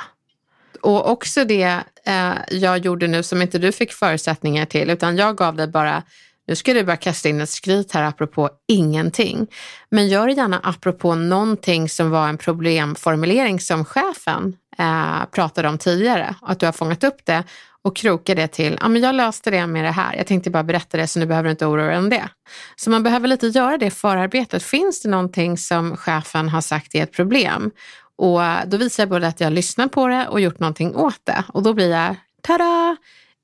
Och 0.80 1.10
också 1.10 1.44
det 1.44 1.84
eh, 2.04 2.34
jag 2.50 2.78
gjorde 2.78 3.06
nu 3.06 3.22
som 3.22 3.42
inte 3.42 3.58
du 3.58 3.72
fick 3.72 3.92
förutsättningar 3.92 4.64
till, 4.64 4.90
utan 4.90 5.16
jag 5.16 5.36
gav 5.36 5.56
dig 5.56 5.68
bara 5.68 6.02
nu 6.46 6.56
ska 6.56 6.74
du 6.74 6.84
bara 6.84 6.96
kasta 6.96 7.28
in 7.28 7.40
ett 7.40 7.50
skryt 7.50 7.92
här 7.92 8.02
apropå 8.02 8.50
ingenting. 8.68 9.46
Men 9.90 10.08
gör 10.08 10.26
det 10.26 10.32
gärna 10.32 10.60
apropå 10.62 11.14
någonting 11.14 11.88
som 11.88 12.10
var 12.10 12.28
en 12.28 12.38
problemformulering 12.38 13.60
som 13.60 13.84
chefen 13.84 14.56
eh, 14.78 15.24
pratade 15.30 15.68
om 15.68 15.78
tidigare. 15.78 16.34
Att 16.42 16.60
du 16.60 16.66
har 16.66 16.72
fångat 16.72 17.04
upp 17.04 17.24
det 17.24 17.44
och 17.84 17.96
kroka 17.96 18.34
det 18.34 18.48
till, 18.48 18.78
ja 18.80 18.88
men 18.88 19.02
jag 19.02 19.14
löste 19.14 19.50
det 19.50 19.66
med 19.66 19.84
det 19.84 19.90
här. 19.90 20.16
Jag 20.16 20.26
tänkte 20.26 20.50
bara 20.50 20.62
berätta 20.62 20.96
det 20.96 21.06
så 21.06 21.18
nu 21.18 21.26
behöver 21.26 21.44
du 21.44 21.50
inte 21.50 21.66
oroa 21.66 21.86
dig 21.86 21.98
om 21.98 22.10
det. 22.10 22.28
Så 22.76 22.90
man 22.90 23.02
behöver 23.02 23.28
lite 23.28 23.46
göra 23.46 23.78
det 23.78 23.90
förarbetet. 23.90 24.62
Finns 24.62 25.02
det 25.02 25.08
någonting 25.08 25.58
som 25.58 25.96
chefen 25.96 26.48
har 26.48 26.60
sagt 26.60 26.94
är 26.94 27.02
ett 27.02 27.12
problem? 27.12 27.70
Och 28.16 28.40
då 28.66 28.76
visar 28.76 29.02
jag 29.02 29.08
både 29.08 29.26
att 29.26 29.40
jag 29.40 29.52
lyssnar 29.52 29.86
på 29.86 30.08
det 30.08 30.28
och 30.28 30.40
gjort 30.40 30.58
någonting 30.58 30.96
åt 30.96 31.20
det. 31.24 31.44
Och 31.48 31.62
då 31.62 31.74
blir 31.74 31.90
jag, 31.90 32.16
tada, 32.42 32.96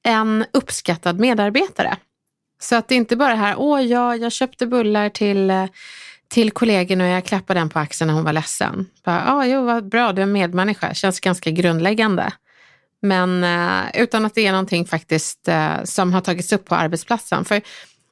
en 0.03 0.45
uppskattad 0.53 1.21
medarbetare. 1.21 1.97
Så 2.61 2.77
att 2.77 2.89
det 2.89 2.95
inte 2.95 3.17
bara 3.17 3.33
är 3.33 3.37
här, 3.37 3.55
åh 3.59 3.83
ja, 3.83 4.17
jag 4.17 4.33
köpte 4.33 4.67
bullar 4.67 5.09
till, 5.09 5.53
till 6.29 6.51
kollegorna 6.51 7.05
och 7.05 7.11
jag 7.11 7.25
klappade 7.25 7.61
den 7.61 7.69
på 7.69 7.79
axeln 7.79 8.09
när 8.09 8.15
hon 8.15 8.25
var 8.25 8.33
ledsen. 8.33 8.87
Ja, 9.05 9.33
ah, 9.33 9.45
jo, 9.45 9.65
vad 9.65 9.89
bra, 9.89 10.13
du 10.13 10.23
är 10.23 10.27
en 10.27 10.33
medmänniska. 10.33 10.95
Känns 10.95 11.21
ganska 11.21 11.51
grundläggande. 11.51 12.33
Men 13.03 13.45
eh, 13.45 14.03
utan 14.03 14.25
att 14.25 14.35
det 14.35 14.47
är 14.47 14.53
någonting 14.53 14.87
faktiskt 14.87 15.49
eh, 15.49 15.85
som 15.85 16.13
har 16.13 16.21
tagits 16.21 16.53
upp 16.53 16.65
på 16.65 16.75
arbetsplatsen. 16.75 17.45
För 17.45 17.61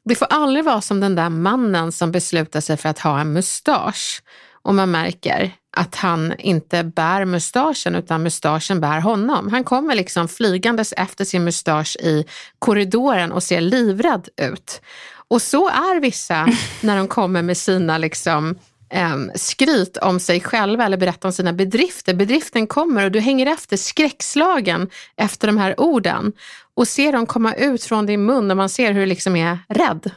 det 0.04 0.14
får 0.14 0.26
aldrig 0.30 0.64
vara 0.64 0.80
som 0.80 1.00
den 1.00 1.14
där 1.14 1.28
mannen 1.28 1.92
som 1.92 2.12
beslutar 2.12 2.60
sig 2.60 2.76
för 2.76 2.88
att 2.88 2.98
ha 2.98 3.20
en 3.20 3.32
mustasch 3.32 4.22
och 4.62 4.74
man 4.74 4.90
märker 4.90 5.52
att 5.76 5.94
han 5.94 6.34
inte 6.38 6.84
bär 6.84 7.24
mustaschen 7.24 7.94
utan 7.94 8.22
mustaschen 8.22 8.80
bär 8.80 9.00
honom. 9.00 9.50
Han 9.50 9.64
kommer 9.64 9.94
liksom 9.94 10.28
flygandes 10.28 10.92
efter 10.92 11.24
sin 11.24 11.44
mustasch 11.44 11.96
i 11.96 12.24
korridoren 12.58 13.32
och 13.32 13.42
ser 13.42 13.60
livrädd 13.60 14.28
ut. 14.36 14.80
Och 15.28 15.42
så 15.42 15.68
är 15.68 16.00
vissa 16.00 16.48
när 16.80 16.96
de 16.96 17.08
kommer 17.08 17.42
med 17.42 17.56
sina 17.56 17.98
liksom, 17.98 18.58
um, 18.94 19.30
skryt 19.34 19.96
om 19.96 20.20
sig 20.20 20.40
själva 20.40 20.84
eller 20.84 20.96
berättar 20.96 21.28
om 21.28 21.32
sina 21.32 21.52
bedrifter. 21.52 22.14
Bedriften 22.14 22.66
kommer 22.66 23.04
och 23.04 23.12
du 23.12 23.20
hänger 23.20 23.46
efter 23.46 23.76
skräckslagen 23.76 24.90
efter 25.16 25.46
de 25.46 25.58
här 25.58 25.80
orden 25.80 26.32
och 26.74 26.88
ser 26.88 27.12
dem 27.12 27.26
komma 27.26 27.54
ut 27.54 27.84
från 27.84 28.06
din 28.06 28.24
mun 28.24 28.50
och 28.50 28.56
man 28.56 28.68
ser 28.68 28.92
hur 28.92 29.00
du 29.00 29.06
liksom 29.06 29.36
är 29.36 29.58
rädd. 29.68 30.10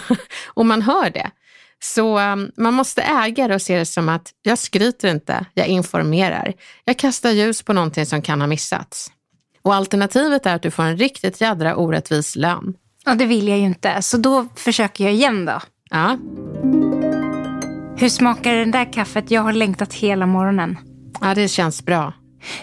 och 0.46 0.66
man 0.66 0.82
hör 0.82 1.10
det. 1.10 1.30
Så 1.82 2.18
um, 2.18 2.50
man 2.56 2.74
måste 2.74 3.02
äga 3.02 3.48
det 3.48 3.54
och 3.54 3.62
se 3.62 3.78
det 3.78 3.86
som 3.86 4.08
att 4.08 4.30
jag 4.42 4.58
skryter 4.58 5.08
inte, 5.08 5.46
jag 5.54 5.66
informerar. 5.66 6.52
Jag 6.84 6.98
kastar 6.98 7.30
ljus 7.30 7.62
på 7.62 7.72
någonting 7.72 8.06
som 8.06 8.22
kan 8.22 8.40
ha 8.40 8.46
missats. 8.46 9.12
Och 9.62 9.74
alternativet 9.74 10.46
är 10.46 10.54
att 10.54 10.62
du 10.62 10.70
får 10.70 10.82
en 10.82 10.96
riktigt 10.96 11.40
jädra 11.40 11.76
orättvis 11.76 12.36
lön. 12.36 12.74
Ja, 13.04 13.14
det 13.14 13.26
vill 13.26 13.48
jag 13.48 13.58
ju 13.58 13.64
inte. 13.64 14.02
Så 14.02 14.16
då 14.16 14.48
försöker 14.56 15.04
jag 15.04 15.12
igen 15.12 15.44
då. 15.44 15.60
Ja. 15.90 16.18
Hur 18.02 18.08
smakar 18.08 18.54
det 18.54 18.64
där 18.64 18.92
kaffet? 18.92 19.30
Jag 19.30 19.42
har 19.42 19.52
längtat 19.52 19.94
hela 19.94 20.26
morgonen. 20.26 20.78
Ja, 21.20 21.34
det 21.34 21.48
känns 21.48 21.84
bra. 21.84 22.12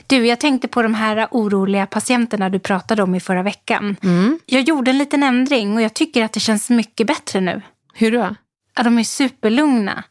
Du, 0.07 0.27
jag 0.27 0.39
tänkte 0.39 0.67
på 0.67 0.81
de 0.81 0.93
här 0.93 1.27
oroliga 1.31 1.85
patienterna 1.85 2.49
du 2.49 2.59
pratade 2.59 3.03
om 3.03 3.15
i 3.15 3.19
förra 3.19 3.43
veckan. 3.43 3.95
Mm. 4.03 4.39
Jag 4.45 4.61
gjorde 4.61 4.91
en 4.91 4.97
liten 4.97 5.23
ändring 5.23 5.75
och 5.75 5.81
jag 5.81 5.93
tycker 5.93 6.23
att 6.23 6.33
det 6.33 6.39
känns 6.39 6.69
mycket 6.69 7.07
bättre 7.07 7.41
nu. 7.41 7.61
Hur 7.93 8.11
då? 8.11 8.35
Ja, 8.75 8.83
de 8.83 8.99
är 8.99 9.03
superlugna. 9.03 10.03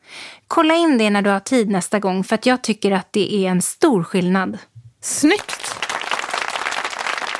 Kolla 0.47 0.75
in 0.75 0.99
det 0.99 1.11
när 1.11 1.23
du 1.23 1.30
har 1.30 1.40
tid 1.40 1.70
nästa 1.70 1.99
gång 1.99 2.25
för 2.25 2.35
att 2.35 2.47
jag 2.47 2.62
tycker 2.62 2.92
att 2.92 3.12
det 3.12 3.35
är 3.35 3.50
en 3.50 3.62
stor 3.62 4.04
skillnad. 4.04 4.58
Snyggt! 5.02 5.75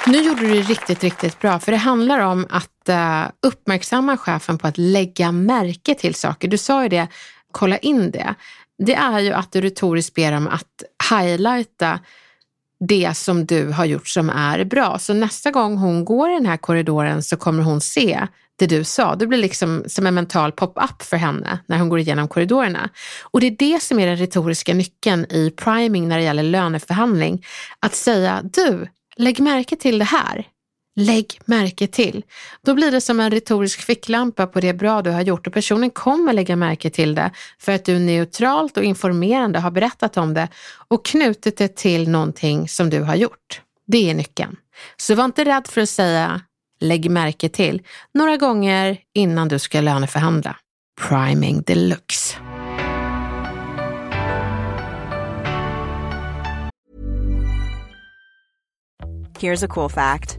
Nu 0.07 0.23
gjorde 0.23 0.41
du 0.41 0.49
det 0.49 0.61
riktigt, 0.61 1.05
riktigt 1.05 1.41
bra 1.41 1.59
för 1.59 1.73
det 1.73 1.79
handlar 1.79 2.21
om 2.21 2.47
att 2.51 2.89
uh, 2.89 3.31
uppmärksamma 3.47 4.17
chefen 4.17 4.59
på 4.59 4.67
att 4.67 4.79
lägga 4.79 5.33
märke 5.33 5.95
till 5.95 6.15
saker. 6.15 6.49
Du 6.49 6.59
sa 6.59 6.83
ju 6.83 6.89
det, 6.89 7.09
kolla 7.59 7.79
in 7.79 8.11
det. 8.11 8.35
Det 8.79 8.95
är 8.95 9.19
ju 9.19 9.33
att 9.33 9.53
du 9.53 9.61
retoriskt 9.61 10.15
ber 10.15 10.33
dem 10.33 10.49
att 10.49 10.83
highlighta 11.11 12.01
det 12.81 13.17
som 13.17 13.47
du 13.47 13.71
har 13.71 13.85
gjort 13.85 14.09
som 14.09 14.31
är 14.31 14.65
bra. 14.65 14.99
Så 14.99 15.15
nästa 15.15 15.51
gång 15.51 15.77
hon 15.77 16.05
går 16.05 16.31
i 16.31 16.35
den 16.35 16.47
här 16.47 16.57
korridoren 16.57 17.23
så 17.23 17.37
kommer 17.37 17.63
hon 17.63 17.81
se 17.81 18.27
det 18.59 18.67
du 18.67 18.85
sa. 18.85 19.15
Det 19.15 19.27
blir 19.27 19.39
liksom 19.39 19.85
som 19.87 20.07
en 20.07 20.15
mental 20.15 20.53
pop-up 20.53 21.03
för 21.03 21.17
henne 21.17 21.59
när 21.67 21.79
hon 21.79 21.89
går 21.89 21.99
igenom 21.99 22.29
korridorerna. 22.29 22.91
Och 23.23 23.41
det 23.41 23.47
är 23.47 23.57
det 23.59 23.83
som 23.83 23.99
är 23.99 24.07
den 24.07 24.17
retoriska 24.17 24.75
nyckeln 24.75 25.27
i 25.31 25.51
priming 25.51 26.09
när 26.09 26.19
det 26.19 26.25
gäller 26.25 26.43
löneförhandling. 26.43 27.45
Att 27.81 27.95
säga, 27.95 28.43
du, 28.45 28.89
lägg 29.17 29.41
märke 29.41 29.77
till 29.77 29.99
det 29.99 30.05
här. 30.05 30.47
Lägg 31.01 31.41
märke 31.45 31.87
till. 31.87 32.25
Då 32.65 32.75
blir 32.75 32.91
det 32.91 33.01
som 33.01 33.21
en 33.21 33.31
retorisk 33.31 33.81
ficklampa 33.81 34.47
på 34.47 34.61
det 34.61 34.75
bra 34.75 35.03
du 35.03 35.11
har 35.11 35.21
gjort 35.21 35.47
och 35.47 35.53
personen 35.53 35.91
kommer 35.91 36.33
lägga 36.33 36.57
märke 36.57 36.91
till 36.91 37.15
det 37.15 37.31
för 37.59 37.73
att 37.73 37.85
du 37.85 37.99
neutralt 37.99 38.77
och 38.77 38.85
informerande 38.85 39.59
har 39.59 39.71
berättat 39.71 40.17
om 40.17 40.35
det 40.35 40.49
och 40.89 41.05
knutit 41.05 41.57
det 41.57 41.77
till 41.77 42.09
någonting 42.09 42.69
som 42.69 42.91
du 42.91 43.03
har 43.03 43.15
gjort. 43.15 43.63
Det 43.87 44.11
är 44.11 44.15
nyckeln. 44.15 44.57
Så 44.97 45.15
var 45.15 45.25
inte 45.25 45.45
rädd 45.45 45.67
för 45.67 45.81
att 45.81 45.89
säga 45.89 46.41
lägg 46.81 47.11
märke 47.11 47.49
till 47.49 47.83
några 48.15 48.37
gånger 48.37 48.99
innan 49.15 49.49
du 49.49 49.59
ska 49.59 49.81
löneförhandla. 49.81 50.57
Priming 51.09 51.63
deluxe. 51.63 52.37
Here's 59.41 59.65
a 59.65 59.69
cool 59.69 59.91
fact. 59.91 60.39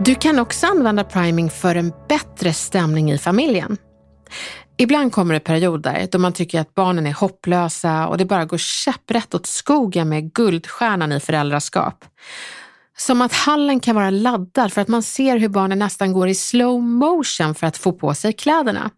Du 0.00 0.14
kan 0.14 0.38
också 0.38 0.66
använda 0.66 1.04
priming 1.04 1.50
för 1.50 1.74
en 1.74 1.92
bättre 2.08 2.52
stämning 2.52 3.12
i 3.12 3.18
familjen. 3.18 3.76
Ibland 4.76 5.12
kommer 5.12 5.34
det 5.34 5.40
perioder 5.40 6.08
då 6.12 6.18
man 6.18 6.32
tycker 6.32 6.60
att 6.60 6.74
barnen 6.74 7.06
är 7.06 7.12
hopplösa 7.12 8.08
och 8.08 8.18
det 8.18 8.24
bara 8.24 8.44
går 8.44 8.58
käpprätt 8.58 9.34
åt 9.34 9.46
skogen 9.46 10.08
med 10.08 10.32
guldstjärnan 10.32 11.12
i 11.12 11.20
föräldraskap. 11.20 12.04
Som 12.98 13.22
att 13.22 13.32
hallen 13.32 13.80
kan 13.80 13.94
vara 13.94 14.10
laddad 14.10 14.72
för 14.72 14.80
att 14.80 14.88
man 14.88 15.02
ser 15.02 15.38
hur 15.38 15.48
barnen 15.48 15.78
nästan 15.78 16.12
går 16.12 16.28
i 16.28 16.34
slow 16.34 16.82
motion 16.82 17.54
för 17.54 17.66
att 17.66 17.76
få 17.76 17.92
på 17.92 18.14
sig 18.14 18.32
kläderna. 18.32 18.90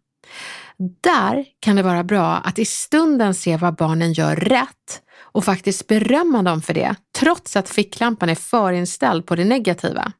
Där 1.00 1.44
kan 1.60 1.76
det 1.76 1.82
vara 1.82 2.04
bra 2.04 2.36
att 2.36 2.58
i 2.58 2.64
stunden 2.64 3.34
se 3.34 3.56
vad 3.56 3.76
barnen 3.76 4.12
gör 4.12 4.36
rätt 4.36 5.00
och 5.32 5.44
faktiskt 5.44 5.86
berömma 5.86 6.42
dem 6.42 6.62
för 6.62 6.74
det, 6.74 6.94
trots 7.18 7.56
att 7.56 7.68
ficklampan 7.68 8.28
är 8.28 8.34
förinställd 8.34 9.26
på 9.26 9.36
det 9.36 9.44
negativa. 9.44 10.12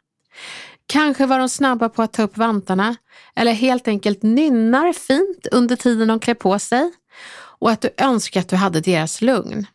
Kanske 0.91 1.27
var 1.27 1.39
de 1.39 1.49
snabba 1.49 1.89
på 1.89 2.03
att 2.03 2.13
ta 2.13 2.23
upp 2.23 2.37
vantarna 2.37 2.97
eller 3.37 3.53
helt 3.53 3.89
enkelt 3.89 4.23
nynnar 4.23 4.93
fint 4.93 5.47
under 5.53 5.77
tiden 5.77 6.09
de 6.09 6.21
klär 6.21 6.35
på 6.35 6.59
sig 6.59 6.93
och 7.33 7.71
att 7.71 7.81
du 7.81 7.91
önskar 7.97 8.41
att 8.41 8.49
du 8.49 8.57
hade 8.57 8.81
deras 8.81 9.23
lugn. 9.23 9.67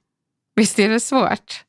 Visst 0.55 0.79
är 0.79 0.89
det 0.89 0.99
svårt? 0.99 1.63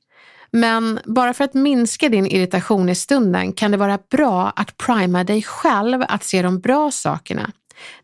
Men 0.51 1.01
bara 1.05 1.35
för 1.35 1.45
att 1.45 1.55
minska 1.55 2.09
din 2.09 2.27
irritation 2.27 2.89
i 2.89 2.95
stunden 2.95 3.53
kan 3.53 3.71
det 3.71 3.77
vara 3.77 3.99
bra 4.11 4.53
att 4.57 4.77
prima 4.77 5.25
dig 5.25 5.43
själv 5.43 6.03
att 6.09 6.25
se 6.25 6.43
de 6.43 6.61
bra 6.61 6.91
sakerna. 6.91 7.51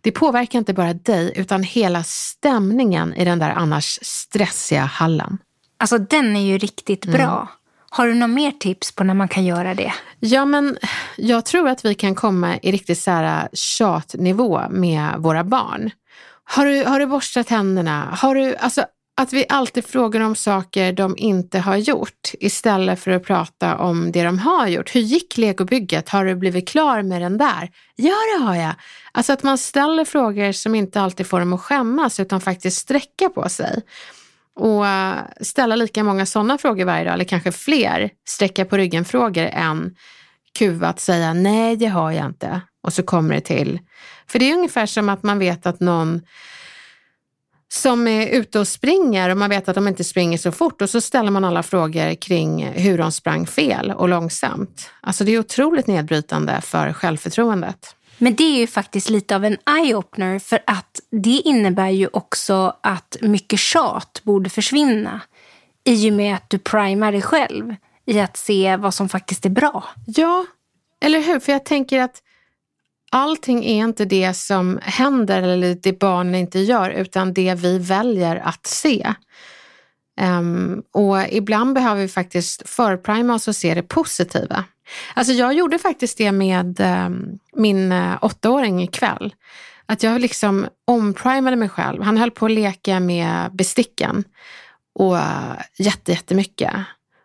Det 0.01 0.13
påverkar 0.13 0.59
inte 0.59 0.75
bara 0.75 0.95
dig 0.95 1.33
utan 1.37 1.63
hela 1.63 2.03
stämningen 2.05 3.15
i 3.15 3.25
den 3.25 3.39
där 3.39 3.51
annars 3.51 3.99
stressiga 4.03 4.85
hallen. 4.85 5.39
Alltså 5.77 5.99
den 5.99 6.37
är 6.37 6.41
ju 6.41 6.59
riktigt 6.59 7.07
bra. 7.07 7.37
Mm. 7.37 7.62
Har 7.95 8.07
du 8.07 8.15
några 8.15 8.27
mer 8.27 8.51
tips 8.51 8.93
på 8.93 9.05
när 9.05 9.15
man 9.15 9.29
kan 9.29 9.45
göra 9.45 9.75
det? 9.75 9.93
Ja, 10.21 10.45
men 10.45 10.79
jag 11.17 11.45
tror 11.45 11.69
att 11.69 11.85
vi 11.85 11.95
kan 11.95 12.15
komma 12.15 12.59
i 12.63 12.73
riktigt 12.73 12.99
så 12.99 13.11
här 13.11 13.43
äh, 13.43 13.49
tjatnivå 13.53 14.63
med 14.71 15.15
våra 15.19 15.45
barn. 15.45 15.91
Har 16.45 16.67
du, 16.67 16.85
har 16.85 17.01
du 17.01 17.07
borstat 17.07 17.47
tänderna? 17.47 18.09
Har 18.21 18.35
du, 18.35 18.57
alltså, 18.57 18.85
att 19.17 19.33
vi 19.33 19.47
alltid 19.49 19.85
frågar 19.85 20.21
om 20.21 20.37
saker 20.37 20.93
de 20.93 21.15
inte 21.19 21.59
har 21.59 21.77
gjort 21.77 22.31
istället 22.41 23.01
för 23.01 23.11
att 23.11 23.25
prata 23.25 23.77
om 23.77 24.13
det 24.13 24.25
de 24.25 24.39
har 24.39 24.67
gjort. 24.67 24.95
Hur 24.95 25.01
gick 25.01 25.39
legobygget? 25.39 26.09
Har 26.09 26.25
du 26.25 26.35
blivit 26.35 26.69
klar 26.69 27.03
med 27.03 27.23
den 27.23 27.39
där? 27.39 27.71
Ja, 27.97 28.15
det 28.37 28.45
har 28.45 28.55
jag. 28.55 28.75
Alltså 29.13 29.33
att 29.33 29.43
man 29.43 29.59
ställer 29.59 30.05
frågor 30.05 30.53
som 30.53 30.75
inte 30.75 31.01
alltid 31.01 31.27
får 31.27 31.41
dem 31.41 31.53
att 31.53 31.61
skämmas 31.61 32.21
utan 32.21 32.41
faktiskt 32.41 32.79
sträcka 32.79 33.29
på 33.29 33.49
sig. 33.49 33.83
Och 34.55 34.87
eh, 34.87 35.19
ställa 35.41 35.77
lika 35.77 36.05
många 36.05 36.27
sådana 36.27 36.59
frågor 36.59 36.85
varje 36.85 37.05
dag, 37.05 37.15
eller 37.15 37.25
kanske 37.25 37.53
fler 37.53 38.11
sträcka 38.29 38.65
på 38.65 38.77
ryggen-frågor 38.77 39.49
än 39.53 39.95
kuva 40.59 40.89
att 40.89 41.01
säga 41.01 41.35
nej, 41.35 41.77
det 41.77 41.87
har 41.87 42.13
jag 42.13 42.27
inte. 42.27 42.61
Och 42.83 42.93
så 42.93 43.03
kommer 43.03 43.35
det 43.35 43.41
till. 43.41 43.81
För 44.27 44.39
det 44.39 44.51
är 44.51 44.55
ungefär 44.55 44.87
som 44.87 45.09
att 45.09 45.23
man 45.23 45.39
vet 45.39 45.67
att 45.67 45.81
någon 45.81 46.21
som 47.73 48.09
är 48.09 48.27
ute 48.27 48.59
och 48.59 48.69
springer 48.69 49.31
och 49.31 49.37
man 49.37 49.51
vet 49.51 49.69
att 49.69 49.75
de 49.75 49.89
inte 49.89 50.05
springer 50.05 50.39
så 50.39 50.53
fort 50.53 50.83
och 50.83 50.91
så 50.91 51.01
ställer 51.01 51.31
man 51.31 51.45
alla 51.45 51.63
frågor 51.63 52.15
kring 52.15 52.67
hur 52.67 52.99
de 52.99 53.13
sprang 53.13 53.47
fel 53.47 53.91
och 53.91 54.09
långsamt. 54.09 54.91
Alltså 55.01 55.25
det 55.25 55.33
är 55.33 55.39
otroligt 55.39 55.87
nedbrytande 55.87 56.61
för 56.61 56.93
självförtroendet. 56.93 57.97
Men 58.23 58.35
det 58.35 58.45
är 58.45 58.59
ju 58.59 58.67
faktiskt 58.67 59.11
lite 59.11 59.37
av 59.37 59.45
en 59.45 59.57
eye-opener 59.67 60.39
för 60.39 60.63
att 60.67 61.01
det 61.11 61.43
innebär 61.45 61.89
ju 61.89 62.09
också 62.13 62.77
att 62.83 63.17
mycket 63.21 63.59
tjat 63.59 64.21
borde 64.23 64.51
försvinna 64.51 65.21
i 65.85 66.11
och 66.11 66.15
med 66.15 66.35
att 66.35 66.51
du 66.51 66.59
primar 66.59 67.13
dig 67.13 67.23
själv 67.23 67.75
i 68.07 68.21
att 68.21 68.37
se 68.37 68.77
vad 68.77 68.95
som 68.95 69.09
faktiskt 69.09 69.47
är 69.47 69.51
bra. 69.51 69.85
Ja, 70.07 70.47
eller 71.01 71.21
hur? 71.21 71.41
För 71.41 71.53
jag 71.53 71.65
tänker 71.65 72.01
att 72.01 72.23
allting 73.11 73.65
är 73.65 73.85
inte 73.85 74.05
det 74.05 74.35
som 74.35 74.81
händer 74.83 75.43
eller 75.43 75.75
det 75.83 75.99
barnen 75.99 76.35
inte 76.35 76.59
gör 76.59 76.91
utan 76.91 77.35
det 77.35 77.55
vi 77.55 77.79
väljer 77.79 78.37
att 78.37 78.67
se. 78.67 79.15
Um, 80.21 80.83
och 80.93 81.29
ibland 81.29 81.75
behöver 81.75 82.03
vi 82.03 82.09
faktiskt 82.09 82.69
förprima 82.69 83.35
oss 83.35 83.49
och 83.49 83.57
se 83.57 83.75
det 83.75 83.83
positiva. 83.83 84.65
Alltså 85.15 85.33
jag 85.33 85.55
gjorde 85.55 85.79
faktiskt 85.79 86.19
det 86.19 86.33
med 86.33 86.81
ehm, 86.81 87.39
min 87.53 87.93
eh, 87.93 88.19
åttaåring 88.23 88.83
ikväll. 88.83 89.35
Att 89.87 90.03
jag 90.03 90.21
liksom 90.21 90.67
omprimade 90.85 91.57
mig 91.57 91.69
själv. 91.69 92.03
Han 92.03 92.17
höll 92.17 92.31
på 92.31 92.47
att 92.47 92.53
leka 92.53 93.01
med 93.01 93.53
besticken 93.53 94.25
och 94.95 95.15
uh, 95.15 95.55
jätte, 95.77 96.13
jättemycket. 96.13 96.73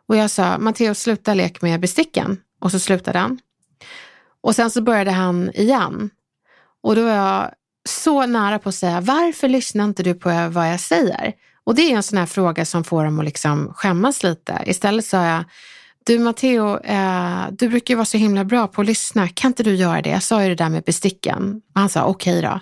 Och 0.08 0.18
jag 0.18 0.32
sa, 0.32 0.58
Matteo 0.58 0.94
sluta 0.94 1.34
leka 1.34 1.58
med 1.62 1.80
besticken. 1.80 2.42
Och 2.60 2.72
så 2.72 2.80
slutade 2.80 3.20
han. 3.20 3.40
Och 4.42 4.55
sen 4.55 4.72
så 4.72 4.81
började 4.81 5.12
han 5.12 5.51
igen. 5.53 6.10
Och 6.84 6.96
då 6.96 7.03
var 7.03 7.12
jag 7.12 7.51
så 7.90 8.25
nära 8.25 8.60
på 8.60 8.70
att 8.70 8.75
säga, 8.75 9.01
varför 9.01 9.48
lyssnar 9.48 9.86
inte 9.86 10.03
du 10.03 10.14
på 10.14 10.29
vad 10.50 10.72
jag 10.72 10.79
säger? 10.79 11.34
Och 11.64 11.75
det 11.75 11.81
är 11.81 11.96
en 11.96 12.03
sån 12.03 12.18
här 12.18 12.25
fråga 12.25 12.66
som 12.66 12.84
får 12.84 13.03
dem 13.05 13.20
att 13.20 13.25
liksom 13.25 13.74
skämmas 13.74 14.24
lite. 14.24 14.64
Istället 14.66 15.05
sa 15.05 15.25
jag, 15.25 15.44
du 16.07 16.20
Matteo, 16.20 16.79
eh, 16.79 17.48
du 17.51 17.70
brukar 17.70 17.93
ju 17.93 17.96
vara 17.96 18.05
så 18.05 18.17
himla 18.17 18.43
bra 18.43 18.67
på 18.67 18.81
att 18.81 18.87
lyssna. 18.87 19.27
Kan 19.27 19.50
inte 19.50 19.63
du 19.63 19.75
göra 19.75 20.01
det? 20.01 20.09
Jag 20.09 20.24
sa 20.24 20.43
ju 20.43 20.50
det 20.50 20.55
där 20.55 20.70
med 20.70 20.83
besticken. 20.83 21.61
Och 21.75 21.79
han 21.79 21.89
sa 21.89 22.05
okej 22.05 22.39
okay 22.39 22.50
då. 22.50 22.59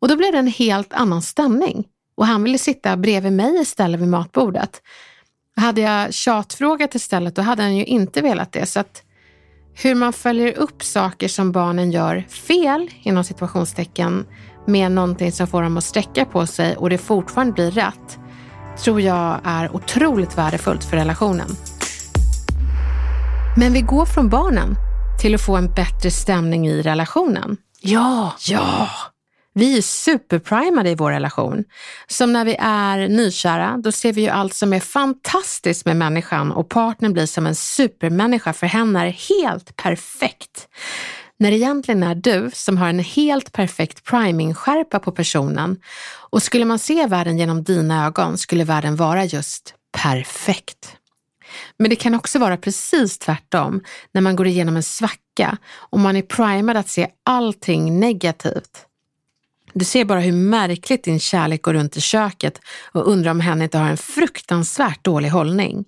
Och 0.00 0.08
då 0.08 0.16
blev 0.16 0.32
det 0.32 0.38
en 0.38 0.46
helt 0.46 0.92
annan 0.92 1.22
stämning. 1.22 1.84
Och 2.16 2.26
han 2.26 2.42
ville 2.42 2.58
sitta 2.58 2.96
bredvid 2.96 3.32
mig 3.32 3.60
istället 3.62 4.00
vid 4.00 4.08
matbordet. 4.08 4.82
Hade 5.56 5.80
jag 5.80 6.14
tjatfrågat 6.14 6.94
istället, 6.94 7.36
då 7.36 7.42
hade 7.42 7.62
han 7.62 7.76
ju 7.76 7.84
inte 7.84 8.22
velat 8.22 8.52
det. 8.52 8.66
Så 8.66 8.80
att 8.80 9.02
hur 9.74 9.94
man 9.94 10.12
följer 10.12 10.58
upp 10.58 10.82
saker 10.82 11.28
som 11.28 11.52
barnen 11.52 11.90
gör 11.90 12.24
fel, 12.28 12.90
inom 13.02 13.24
situationstecken, 13.24 14.26
med 14.66 14.92
någonting 14.92 15.32
som 15.32 15.46
får 15.46 15.62
dem 15.62 15.76
att 15.76 15.84
sträcka 15.84 16.24
på 16.24 16.46
sig 16.46 16.76
och 16.76 16.90
det 16.90 16.98
fortfarande 16.98 17.52
blir 17.52 17.70
rätt, 17.70 18.18
tror 18.84 19.00
jag 19.00 19.40
är 19.44 19.76
otroligt 19.76 20.38
värdefullt 20.38 20.84
för 20.84 20.96
relationen. 20.96 21.48
Men 23.56 23.72
vi 23.72 23.80
går 23.80 24.06
från 24.06 24.28
barnen 24.28 24.76
till 25.20 25.34
att 25.34 25.40
få 25.40 25.56
en 25.56 25.74
bättre 25.74 26.10
stämning 26.10 26.68
i 26.68 26.82
relationen. 26.82 27.56
Ja! 27.80 28.34
Ja! 28.48 28.88
Vi 29.54 29.78
är 29.78 29.82
superprimade 29.82 30.90
i 30.90 30.94
vår 30.94 31.10
relation. 31.10 31.64
Som 32.06 32.32
när 32.32 32.44
vi 32.44 32.56
är 32.60 33.08
nykära, 33.08 33.76
då 33.84 33.92
ser 33.92 34.12
vi 34.12 34.20
ju 34.20 34.28
allt 34.28 34.54
som 34.54 34.72
är 34.72 34.80
fantastiskt 34.80 35.86
med 35.86 35.96
människan 35.96 36.52
och 36.52 36.68
partnern 36.68 37.12
blir 37.12 37.26
som 37.26 37.46
en 37.46 37.54
supermänniska 37.54 38.52
för 38.52 38.66
henne 38.66 39.06
är 39.06 39.10
helt 39.10 39.76
perfekt. 39.76 40.68
När 41.38 41.50
det 41.50 41.56
egentligen 41.56 42.02
är 42.02 42.14
du 42.14 42.50
som 42.54 42.78
har 42.78 42.88
en 42.88 42.98
helt 42.98 43.52
perfekt 43.52 44.04
priming-skärpa 44.04 44.98
på 44.98 45.12
personen 45.12 45.80
och 46.30 46.42
skulle 46.42 46.64
man 46.64 46.78
se 46.78 47.06
världen 47.06 47.38
genom 47.38 47.62
dina 47.62 48.06
ögon 48.06 48.38
skulle 48.38 48.64
världen 48.64 48.96
vara 48.96 49.24
just 49.24 49.74
perfekt. 50.02 50.96
Men 51.78 51.90
det 51.90 51.96
kan 51.96 52.14
också 52.14 52.38
vara 52.38 52.56
precis 52.56 53.18
tvärtom 53.18 53.80
när 54.12 54.20
man 54.20 54.36
går 54.36 54.46
igenom 54.46 54.76
en 54.76 54.82
svacka 54.82 55.56
och 55.74 56.00
man 56.00 56.16
är 56.16 56.22
primad 56.22 56.76
att 56.76 56.88
se 56.88 57.08
allting 57.24 58.00
negativt. 58.00 58.86
Du 59.72 59.84
ser 59.84 60.04
bara 60.04 60.20
hur 60.20 60.32
märkligt 60.32 61.04
din 61.04 61.20
kärlek 61.20 61.62
går 61.62 61.74
runt 61.74 61.96
i 61.96 62.00
köket 62.00 62.60
och 62.92 63.08
undrar 63.08 63.30
om 63.30 63.40
hen 63.40 63.62
inte 63.62 63.78
har 63.78 63.88
en 63.88 63.96
fruktansvärt 63.96 65.04
dålig 65.04 65.28
hållning. 65.28 65.84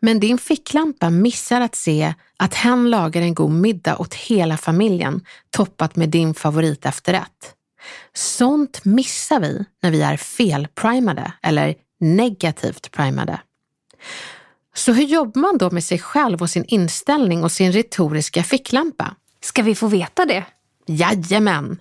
Men 0.00 0.20
din 0.20 0.38
ficklampa 0.38 1.10
missar 1.10 1.60
att 1.60 1.74
se 1.74 2.14
att 2.36 2.54
hen 2.54 2.90
lagar 2.90 3.22
en 3.22 3.34
god 3.34 3.50
middag 3.50 3.96
åt 4.00 4.14
hela 4.14 4.56
familjen 4.56 5.24
toppat 5.50 5.96
med 5.96 6.08
din 6.08 6.34
favoritefterrätt. 6.34 7.54
Sånt 8.14 8.84
missar 8.84 9.40
vi 9.40 9.64
när 9.82 9.90
vi 9.90 10.02
är 10.02 10.16
felprimade 10.16 11.32
eller 11.42 11.74
negativt 12.00 12.90
primade. 12.90 13.40
Så 14.74 14.92
hur 14.92 15.04
jobbar 15.04 15.40
man 15.40 15.58
då 15.58 15.70
med 15.70 15.84
sig 15.84 15.98
själv 15.98 16.42
och 16.42 16.50
sin 16.50 16.64
inställning 16.64 17.44
och 17.44 17.52
sin 17.52 17.72
retoriska 17.72 18.42
ficklampa? 18.42 19.14
Ska 19.42 19.62
vi 19.62 19.74
få 19.74 19.86
veta 19.86 20.26
det? 20.26 20.44
Jajamän! 20.86 21.78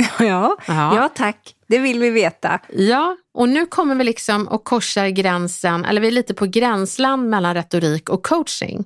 Ja, 0.18 0.56
ja. 0.66 0.96
ja 0.96 1.08
tack. 1.14 1.54
Det 1.68 1.78
vill 1.78 2.00
vi 2.00 2.10
veta. 2.10 2.60
Ja, 2.68 3.16
och 3.34 3.48
nu 3.48 3.66
kommer 3.66 3.94
vi 3.94 4.04
liksom 4.04 4.48
och 4.48 4.64
korsar 4.64 5.08
gränsen, 5.08 5.84
eller 5.84 6.00
vi 6.00 6.06
är 6.06 6.12
lite 6.12 6.34
på 6.34 6.46
gränsland 6.46 7.30
mellan 7.30 7.54
retorik 7.54 8.08
och 8.08 8.22
coaching. 8.22 8.84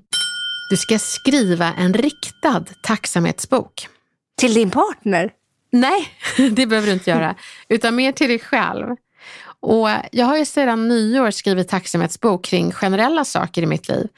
Du 0.71 0.77
ska 0.77 0.99
skriva 0.99 1.73
en 1.73 1.95
riktad 1.95 2.65
tacksamhetsbok. 2.83 3.89
Till 4.37 4.55
din 4.55 4.71
partner? 4.71 5.31
Nej, 5.73 6.09
det 6.51 6.67
behöver 6.67 6.87
du 6.87 6.93
inte 6.93 7.11
göra, 7.11 7.35
utan 7.69 7.97
mer 7.97 8.13
till 8.13 8.29
dig 8.29 8.39
själv. 8.39 8.97
Och 9.65 9.89
jag 10.13 10.27
har 10.27 10.37
ju 10.37 10.45
sedan 10.45 10.89
nyår 10.89 11.31
skrivit 11.31 11.69
tacksamhetsbok 11.69 12.45
kring 12.45 12.73
generella 12.73 13.25
saker 13.25 13.63
i 13.63 13.67
mitt 13.67 13.89
liv. 13.89 14.09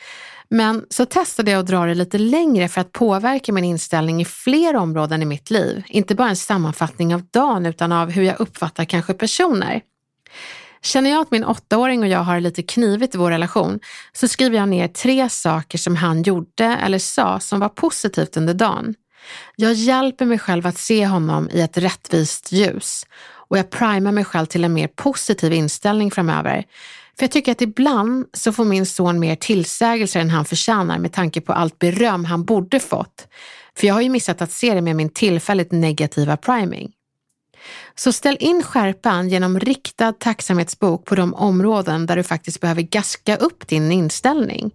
Men 0.49 0.85
så 0.91 1.07
testade 1.07 1.51
jag 1.51 1.61
att 1.61 1.67
dra 1.67 1.87
det 1.87 1.95
lite 1.95 2.19
längre 2.19 2.69
för 2.69 2.81
att 2.81 2.93
påverka 2.93 3.53
min 3.53 3.65
inställning 3.65 4.21
i 4.21 4.25
fler 4.25 4.77
områden 4.77 5.23
i 5.23 5.25
mitt 5.25 5.51
liv. 5.51 5.83
Inte 5.89 6.15
bara 6.15 6.29
en 6.29 6.37
sammanfattning 6.37 7.15
av 7.15 7.23
dagen 7.23 7.67
utan 7.67 7.93
av 7.93 8.11
hur 8.11 8.23
jag 8.23 8.41
uppfattar 8.41 8.85
kanske 8.85 9.15
personer. 9.15 9.81
Känner 10.83 11.11
jag 11.11 11.21
att 11.21 11.31
min 11.31 11.45
åttaåring 11.45 12.03
och 12.03 12.09
jag 12.09 12.19
har 12.19 12.41
lite 12.41 12.63
knivigt 12.63 13.15
i 13.15 13.19
vår 13.19 13.31
relation 13.31 13.81
så 14.13 14.29
skriver 14.29 14.59
jag 14.59 14.69
ner 14.69 14.89
tre 14.89 15.29
saker 15.29 15.79
som 15.79 15.97
han 15.97 16.23
gjorde 16.23 16.65
eller 16.65 16.99
sa 16.99 17.41
som 17.41 17.61
var 17.61 17.69
positivt 17.69 18.37
under 18.37 18.55
dagen. 18.55 18.95
Jag 19.57 19.73
hjälper 19.73 20.25
mig 20.25 20.39
själv 20.39 20.67
att 20.67 20.79
se 20.79 21.07
honom 21.07 21.51
i 21.53 21.61
ett 21.61 21.79
rättvist 21.79 22.53
ljus 22.53 23.07
och 23.49 23.59
jag 23.59 23.71
primar 23.71 24.13
mig 24.13 24.25
själv 24.25 24.47
till 24.47 24.65
en 24.65 24.73
mer 24.73 24.89
positiv 24.89 25.53
inställning 25.53 26.11
framöver. 26.11 26.65
För 27.19 27.25
jag 27.25 27.31
tycker 27.31 27.53
att 27.53 27.63
ibland 27.63 28.27
så 28.33 28.53
får 28.53 28.65
min 28.65 28.87
son 28.87 29.19
mer 29.19 29.37
tillsägelser 29.37 30.21
än 30.21 30.31
han 30.31 30.45
förtjänar 30.45 30.99
med 30.99 31.13
tanke 31.13 31.41
på 31.41 31.53
allt 31.53 31.79
beröm 31.79 32.25
han 32.25 32.45
borde 32.45 32.81
fått. 32.81 33.29
För 33.79 33.87
jag 33.87 33.95
har 33.95 34.01
ju 34.01 34.09
missat 34.09 34.43
att 34.43 34.53
se 34.53 34.75
det 34.75 34.81
med 34.81 34.97
min 34.97 35.09
tillfälligt 35.09 35.73
negativa 35.73 36.37
priming. 36.37 36.93
Så 37.95 38.13
ställ 38.13 38.37
in 38.41 38.63
skärpan 38.63 39.29
genom 39.29 39.61
riktad 39.61 40.13
tacksamhetsbok 40.13 41.05
på 41.05 41.15
de 41.15 41.35
områden 41.35 42.07
där 42.07 42.17
du 42.17 42.23
faktiskt 42.23 42.61
behöver 42.61 42.83
gaska 42.83 43.37
upp 43.37 43.69
din 43.69 43.93
inställning. 43.93 44.71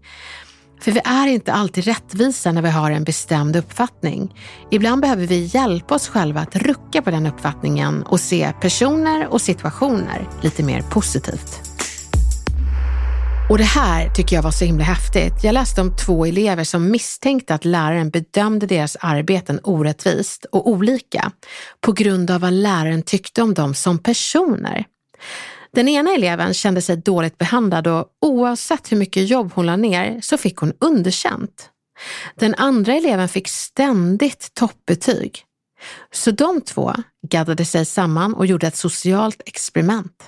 För 0.81 0.91
vi 0.91 1.01
är 1.03 1.27
inte 1.27 1.53
alltid 1.53 1.85
rättvisa 1.85 2.51
när 2.51 2.61
vi 2.61 2.69
har 2.69 2.91
en 2.91 3.03
bestämd 3.03 3.55
uppfattning. 3.55 4.35
Ibland 4.71 5.01
behöver 5.01 5.27
vi 5.27 5.49
hjälpa 5.53 5.95
oss 5.95 6.07
själva 6.07 6.41
att 6.41 6.55
rucka 6.55 7.01
på 7.01 7.11
den 7.11 7.25
uppfattningen 7.25 8.03
och 8.03 8.19
se 8.19 8.53
personer 8.61 9.27
och 9.27 9.41
situationer 9.41 10.29
lite 10.41 10.63
mer 10.63 10.81
positivt. 10.81 11.61
Och 13.49 13.57
det 13.57 13.63
här 13.63 14.09
tycker 14.09 14.35
jag 14.35 14.43
var 14.43 14.51
så 14.51 14.65
himla 14.65 14.83
häftigt. 14.83 15.43
Jag 15.43 15.53
läste 15.53 15.81
om 15.81 15.95
två 16.05 16.25
elever 16.25 16.63
som 16.63 16.91
misstänkte 16.91 17.53
att 17.53 17.65
läraren 17.65 18.09
bedömde 18.09 18.65
deras 18.65 18.97
arbeten 18.99 19.59
orättvist 19.63 20.45
och 20.51 20.69
olika 20.69 21.31
på 21.81 21.91
grund 21.91 22.31
av 22.31 22.41
vad 22.41 22.53
läraren 22.53 23.01
tyckte 23.01 23.41
om 23.41 23.53
dem 23.53 23.73
som 23.73 23.99
personer. 23.99 24.85
Den 25.73 25.87
ena 25.87 26.13
eleven 26.13 26.53
kände 26.53 26.81
sig 26.81 26.97
dåligt 26.97 27.37
behandlad 27.37 27.87
och 27.87 28.05
oavsett 28.21 28.91
hur 28.91 28.97
mycket 28.97 29.29
jobb 29.29 29.51
hon 29.53 29.65
la 29.65 29.75
ner 29.75 30.21
så 30.21 30.37
fick 30.37 30.57
hon 30.57 30.73
underkänt. 30.79 31.69
Den 32.35 32.55
andra 32.55 32.93
eleven 32.93 33.29
fick 33.29 33.47
ständigt 33.47 34.53
toppbetyg. 34.53 35.43
Så 36.11 36.31
de 36.31 36.61
två 36.61 36.93
gaddade 37.27 37.65
sig 37.65 37.85
samman 37.85 38.33
och 38.33 38.45
gjorde 38.45 38.67
ett 38.67 38.75
socialt 38.75 39.41
experiment. 39.45 40.23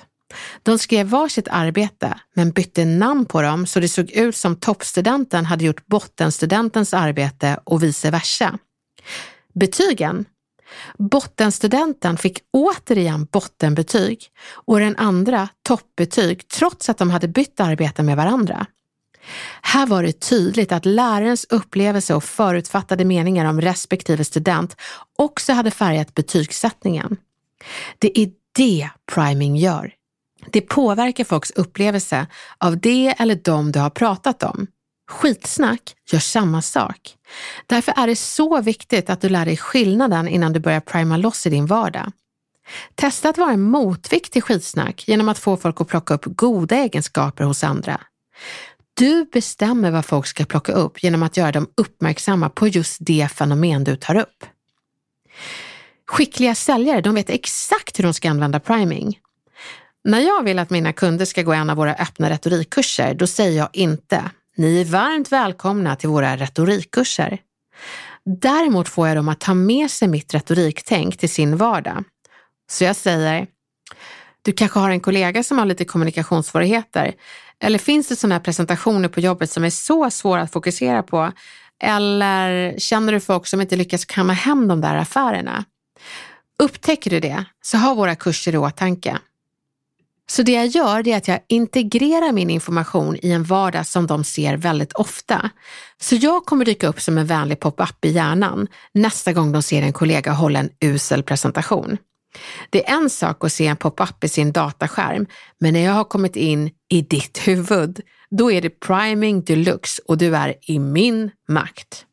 De 0.62 0.78
skrev 0.78 1.06
varsitt 1.06 1.48
arbete 1.50 2.14
men 2.34 2.50
bytte 2.50 2.84
namn 2.84 3.26
på 3.26 3.42
dem 3.42 3.66
så 3.66 3.80
det 3.80 3.88
såg 3.88 4.10
ut 4.10 4.36
som 4.36 4.56
toppstudenten 4.56 5.44
hade 5.44 5.64
gjort 5.64 5.86
bottenstudentens 5.86 6.94
arbete 6.94 7.60
och 7.64 7.82
vice 7.82 8.10
versa. 8.10 8.58
Betygen 9.54 10.24
Bottenstudenten 10.98 12.16
fick 12.16 12.38
återigen 12.50 13.24
bottenbetyg 13.24 14.26
och 14.52 14.80
den 14.80 14.96
andra 14.96 15.48
toppbetyg 15.62 16.48
trots 16.48 16.88
att 16.88 16.98
de 16.98 17.10
hade 17.10 17.28
bytt 17.28 17.60
arbete 17.60 18.02
med 18.02 18.16
varandra. 18.16 18.66
Här 19.62 19.86
var 19.86 20.02
det 20.02 20.20
tydligt 20.20 20.72
att 20.72 20.86
lärarens 20.86 21.46
upplevelse 21.50 22.14
och 22.14 22.24
förutfattade 22.24 23.04
meningar 23.04 23.44
om 23.44 23.60
respektive 23.60 24.24
student 24.24 24.76
också 25.18 25.52
hade 25.52 25.70
färgat 25.70 26.14
betygssättningen. 26.14 27.16
Det 27.98 28.18
är 28.20 28.30
det 28.52 28.90
priming 29.14 29.56
gör. 29.56 29.94
Det 30.50 30.60
påverkar 30.60 31.24
folks 31.24 31.50
upplevelse 31.50 32.26
av 32.58 32.80
det 32.80 33.14
eller 33.18 33.40
de 33.44 33.72
du 33.72 33.78
har 33.78 33.90
pratat 33.90 34.42
om. 34.42 34.66
Skitsnack 35.10 35.94
gör 36.10 36.18
samma 36.18 36.62
sak. 36.62 37.16
Därför 37.66 37.94
är 37.96 38.06
det 38.06 38.16
så 38.16 38.60
viktigt 38.60 39.10
att 39.10 39.20
du 39.20 39.28
lär 39.28 39.44
dig 39.44 39.56
skillnaden 39.56 40.28
innan 40.28 40.52
du 40.52 40.60
börjar 40.60 40.80
prima 40.80 41.16
loss 41.16 41.46
i 41.46 41.50
din 41.50 41.66
vardag. 41.66 42.12
Testa 42.94 43.28
att 43.28 43.38
vara 43.38 43.52
en 43.52 43.62
motvikt 43.62 44.32
till 44.32 44.42
skitsnack 44.42 45.08
genom 45.08 45.28
att 45.28 45.38
få 45.38 45.56
folk 45.56 45.80
att 45.80 45.88
plocka 45.88 46.14
upp 46.14 46.24
goda 46.24 46.76
egenskaper 46.76 47.44
hos 47.44 47.64
andra. 47.64 48.00
Du 48.94 49.24
bestämmer 49.24 49.90
vad 49.90 50.04
folk 50.04 50.26
ska 50.26 50.44
plocka 50.44 50.72
upp 50.72 51.02
genom 51.02 51.22
att 51.22 51.36
göra 51.36 51.52
dem 51.52 51.68
uppmärksamma 51.76 52.48
på 52.48 52.68
just 52.68 52.96
det 53.00 53.28
fenomen 53.32 53.84
du 53.84 53.96
tar 53.96 54.14
upp. 54.14 54.44
Skickliga 56.06 56.54
säljare, 56.54 57.00
de 57.00 57.14
vet 57.14 57.30
exakt 57.30 57.98
hur 57.98 58.04
de 58.04 58.14
ska 58.14 58.30
använda 58.30 58.60
priming. 58.60 59.18
När 60.04 60.20
jag 60.20 60.42
vill 60.42 60.58
att 60.58 60.70
mina 60.70 60.92
kunder 60.92 61.24
ska 61.24 61.42
gå 61.42 61.52
en 61.52 61.70
av 61.70 61.76
våra 61.76 61.94
öppna 61.94 62.30
retorikkurser, 62.30 63.14
då 63.14 63.26
säger 63.26 63.58
jag 63.58 63.68
inte 63.72 64.30
ni 64.56 64.80
är 64.80 64.84
varmt 64.84 65.32
välkomna 65.32 65.96
till 65.96 66.08
våra 66.08 66.36
retorikkurser. 66.36 67.38
Däremot 68.24 68.88
får 68.88 69.08
jag 69.08 69.16
dem 69.16 69.28
att 69.28 69.40
ta 69.40 69.54
med 69.54 69.90
sig 69.90 70.08
mitt 70.08 70.34
retoriktänk 70.34 71.16
till 71.16 71.30
sin 71.30 71.56
vardag. 71.56 72.04
Så 72.70 72.84
jag 72.84 72.96
säger, 72.96 73.46
du 74.42 74.52
kanske 74.52 74.78
har 74.78 74.90
en 74.90 75.00
kollega 75.00 75.42
som 75.42 75.58
har 75.58 75.66
lite 75.66 75.84
kommunikationssvårigheter. 75.84 77.14
Eller 77.60 77.78
finns 77.78 78.08
det 78.08 78.16
sådana 78.16 78.34
här 78.34 78.42
presentationer 78.42 79.08
på 79.08 79.20
jobbet 79.20 79.50
som 79.50 79.64
är 79.64 79.70
så 79.70 80.10
svåra 80.10 80.42
att 80.42 80.52
fokusera 80.52 81.02
på? 81.02 81.32
Eller 81.82 82.78
känner 82.78 83.12
du 83.12 83.20
folk 83.20 83.46
som 83.46 83.60
inte 83.60 83.76
lyckas 83.76 84.04
kamma 84.04 84.32
hem 84.32 84.68
de 84.68 84.80
där 84.80 84.94
affärerna? 84.94 85.64
Upptäcker 86.62 87.10
du 87.10 87.20
det, 87.20 87.44
så 87.62 87.76
ha 87.76 87.94
våra 87.94 88.14
kurser 88.14 88.54
i 88.54 88.58
åtanke. 88.58 89.18
Så 90.26 90.42
det 90.42 90.52
jag 90.52 90.66
gör 90.66 91.02
det 91.02 91.12
är 91.12 91.16
att 91.16 91.28
jag 91.28 91.40
integrerar 91.48 92.32
min 92.32 92.50
information 92.50 93.18
i 93.22 93.30
en 93.30 93.44
vardag 93.44 93.86
som 93.86 94.06
de 94.06 94.24
ser 94.24 94.56
väldigt 94.56 94.92
ofta. 94.92 95.50
Så 96.00 96.14
jag 96.14 96.44
kommer 96.44 96.64
dyka 96.64 96.88
upp 96.88 97.00
som 97.00 97.18
en 97.18 97.26
vänlig 97.26 97.60
pop-up 97.60 98.04
i 98.04 98.10
hjärnan 98.10 98.66
nästa 98.94 99.32
gång 99.32 99.52
de 99.52 99.62
ser 99.62 99.82
en 99.82 99.92
kollega 99.92 100.32
hålla 100.32 100.58
en 100.58 100.70
usel 100.80 101.22
presentation. 101.22 101.98
Det 102.70 102.88
är 102.88 102.96
en 102.96 103.10
sak 103.10 103.44
att 103.44 103.52
se 103.52 103.66
en 103.66 103.76
pop-up 103.76 104.24
i 104.24 104.28
sin 104.28 104.52
dataskärm, 104.52 105.26
men 105.60 105.72
när 105.72 105.80
jag 105.80 105.92
har 105.92 106.04
kommit 106.04 106.36
in 106.36 106.70
i 106.90 107.02
ditt 107.02 107.48
huvud, 107.48 108.00
då 108.30 108.52
är 108.52 108.62
det 108.62 108.80
priming 108.80 109.44
deluxe 109.44 110.02
och 110.08 110.18
du 110.18 110.36
är 110.36 110.54
i 110.62 110.78
min 110.78 111.30
makt. 111.48 112.04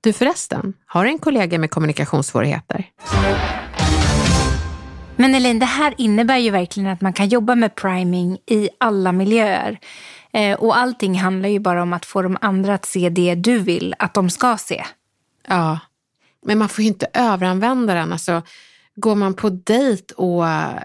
Du 0.00 0.12
förresten, 0.12 0.74
har 0.86 1.04
en 1.04 1.18
kollega 1.18 1.58
med 1.58 1.70
kommunikationssvårigheter? 1.70 2.90
Men 5.16 5.34
Elin, 5.34 5.58
det 5.58 5.66
här 5.66 5.94
innebär 5.98 6.38
ju 6.38 6.50
verkligen 6.50 6.90
att 6.90 7.00
man 7.00 7.12
kan 7.12 7.28
jobba 7.28 7.54
med 7.54 7.74
priming 7.74 8.38
i 8.46 8.68
alla 8.80 9.12
miljöer. 9.12 9.78
Eh, 10.32 10.58
och 10.58 10.76
allting 10.76 11.18
handlar 11.18 11.48
ju 11.48 11.58
bara 11.58 11.82
om 11.82 11.92
att 11.92 12.06
få 12.06 12.22
de 12.22 12.38
andra 12.40 12.74
att 12.74 12.84
se 12.84 13.08
det 13.08 13.34
du 13.34 13.58
vill 13.58 13.94
att 13.98 14.14
de 14.14 14.30
ska 14.30 14.56
se. 14.56 14.84
Ja, 15.48 15.78
men 16.46 16.58
man 16.58 16.68
får 16.68 16.82
ju 16.82 16.88
inte 16.88 17.06
överanvända 17.14 17.94
den. 17.94 18.12
Alltså, 18.12 18.42
går 18.96 19.14
man 19.14 19.34
på 19.34 19.50
dejt 19.50 20.14
och 20.14 20.48
eh, 20.48 20.82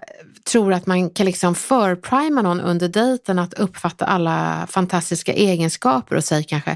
tror 0.52 0.74
att 0.74 0.86
man 0.86 1.10
kan 1.10 1.26
liksom 1.26 1.56
förprima 1.56 2.42
någon 2.42 2.62
under 2.62 2.88
dejten 2.88 3.40
att 3.40 3.54
uppfatta 3.54 4.06
alla 4.06 4.68
fantastiska 4.70 5.34
egenskaper 5.34 6.16
och 6.16 6.24
säger 6.24 6.44
kanske 6.44 6.76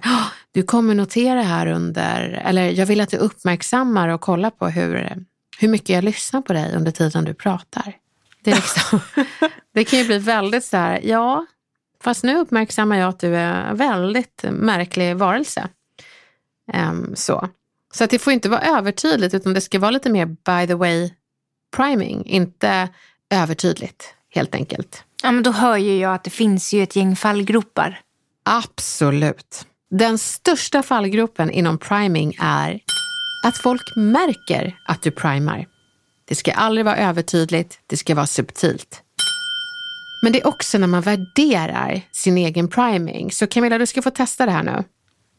du 0.52 0.64
kommer 0.64 0.96
notera 0.96 1.42
här 1.42 1.68
under, 1.68 2.42
eller 2.46 2.70
jag 2.70 2.86
vill 2.86 3.02
att 3.02 3.10
du 3.10 3.18
uppmärksammar 3.18 4.08
och 4.08 4.22
kollar 4.22 4.50
på 4.50 4.68
hur 4.68 5.26
hur 5.62 5.68
mycket 5.68 5.90
jag 5.90 6.04
lyssnar 6.04 6.42
på 6.42 6.54
dig 6.54 6.76
under 6.76 6.92
tiden 6.92 7.26
du 7.26 7.34
pratar. 7.34 7.98
Det, 8.44 8.56
liksom, 8.56 9.00
det 9.74 9.84
kan 9.84 10.00
ju 10.00 10.06
bli 10.06 10.18
väldigt 10.18 10.66
så 10.66 10.78
här, 10.78 11.02
ja, 11.04 11.46
fast 12.04 12.24
nu 12.24 12.38
uppmärksammar 12.38 12.98
jag 12.98 13.10
att 13.10 13.20
du 13.20 13.36
är 13.36 13.70
en 13.70 13.78
väldigt 13.78 14.46
märklig 14.50 15.16
varelse. 15.16 15.68
Um, 16.74 17.16
så 17.16 17.50
så 17.94 18.04
att 18.04 18.10
det 18.10 18.20
får 18.20 18.34
inte 18.34 18.50
vara 18.50 18.62
övertydligt 18.62 19.34
utan 19.34 19.54
det 19.54 19.62
ska 19.62 19.80
vara 19.80 19.92
lite 19.92 20.10
mer 20.10 20.26
by 20.26 20.68
the 20.68 20.74
way 20.74 21.12
priming, 21.76 22.26
inte 22.26 22.90
övertydligt 23.30 24.14
helt 24.30 24.56
enkelt. 24.56 25.04
Ja, 25.24 25.32
men 25.32 25.44
då 25.44 25.52
hör 25.52 25.78
ju 25.78 25.98
jag 25.98 26.14
att 26.14 26.24
det 26.24 26.30
finns 26.30 26.74
ju 26.74 26.84
ett 26.84 26.96
gäng 26.96 27.16
fallgropar. 27.16 28.00
Absolut. 28.44 29.66
Den 29.90 30.18
största 30.18 30.84
fallgropen 30.84 31.52
inom 31.52 31.78
priming 31.78 32.36
är 32.40 32.80
att 33.44 33.58
folk 33.58 33.96
märker 33.96 34.76
att 34.88 35.02
du 35.02 35.12
primar. 35.12 35.68
Det 36.26 36.36
ska 36.36 36.52
aldrig 36.52 36.86
vara 36.86 36.98
övertydligt, 36.98 37.80
det 37.88 37.98
ska 37.98 38.16
vara 38.16 38.28
subtilt. 38.28 39.02
Men 40.24 40.32
det 40.34 40.42
är 40.42 40.48
också 40.48 40.78
när 40.78 40.88
man 40.88 41.02
värderar 41.02 42.02
sin 42.12 42.38
egen 42.38 42.68
priming. 42.68 43.32
Så 43.32 43.48
Camilla, 43.48 43.78
du 43.78 43.86
ska 43.86 44.02
få 44.02 44.10
testa 44.10 44.46
det 44.46 44.52
här 44.52 44.64
nu. 44.64 44.84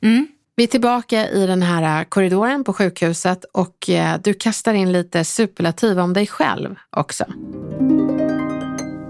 Mm. 0.02 0.26
Vi 0.56 0.62
är 0.62 0.68
tillbaka 0.68 1.28
i 1.28 1.46
den 1.46 1.62
här 1.62 2.04
korridoren 2.04 2.64
på 2.64 2.72
sjukhuset 2.72 3.44
och 3.44 3.90
eh, 3.90 4.20
du 4.24 4.34
kastar 4.34 4.74
in 4.74 4.92
lite 4.92 5.24
superlativ 5.24 5.98
om 5.98 6.12
dig 6.12 6.26
själv 6.26 6.76
också. 6.90 7.24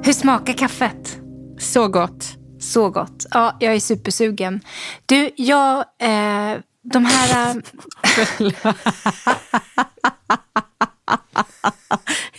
Hur 0.04 0.12
smakar 0.12 0.52
kaffet? 0.52 1.18
Så 1.58 1.88
gott. 1.88 2.24
Så 2.60 2.90
gott. 2.90 3.26
Ja, 3.30 3.56
jag 3.60 3.74
är 3.74 3.80
supersugen. 3.80 4.60
Du, 5.06 5.30
jag 5.36 5.78
eh, 5.78 6.58
de 6.82 7.04
här... 7.04 7.48
Äh, 7.48 7.56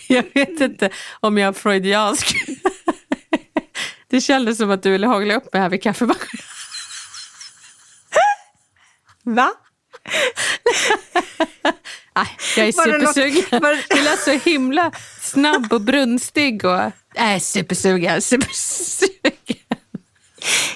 jag 0.08 0.24
vet 0.34 0.60
inte 0.60 0.90
om 1.20 1.38
jag 1.38 1.48
är 1.48 1.52
freudiansk. 1.52 2.36
Det 4.08 4.20
kändes 4.20 4.58
som 4.58 4.70
att 4.70 4.82
du 4.82 4.90
ville 4.90 5.06
hagla 5.06 5.34
upp 5.34 5.52
mig 5.52 5.62
här 5.62 5.68
vid 5.68 5.82
kaffemaskinen. 5.82 6.44
Va? 9.36 9.52
Nej, 12.14 12.26
jag 12.56 12.68
är 12.68 12.72
supersugen. 12.72 13.62
Du 13.90 14.02
lät 14.02 14.20
så 14.20 14.30
himla 14.30 14.92
snabb 15.20 15.72
och 15.72 15.80
brunstig. 15.80 16.64
Och... 16.64 16.80
Är 17.14 17.38
supersugen, 17.38 18.22
supersugen. 18.22 19.63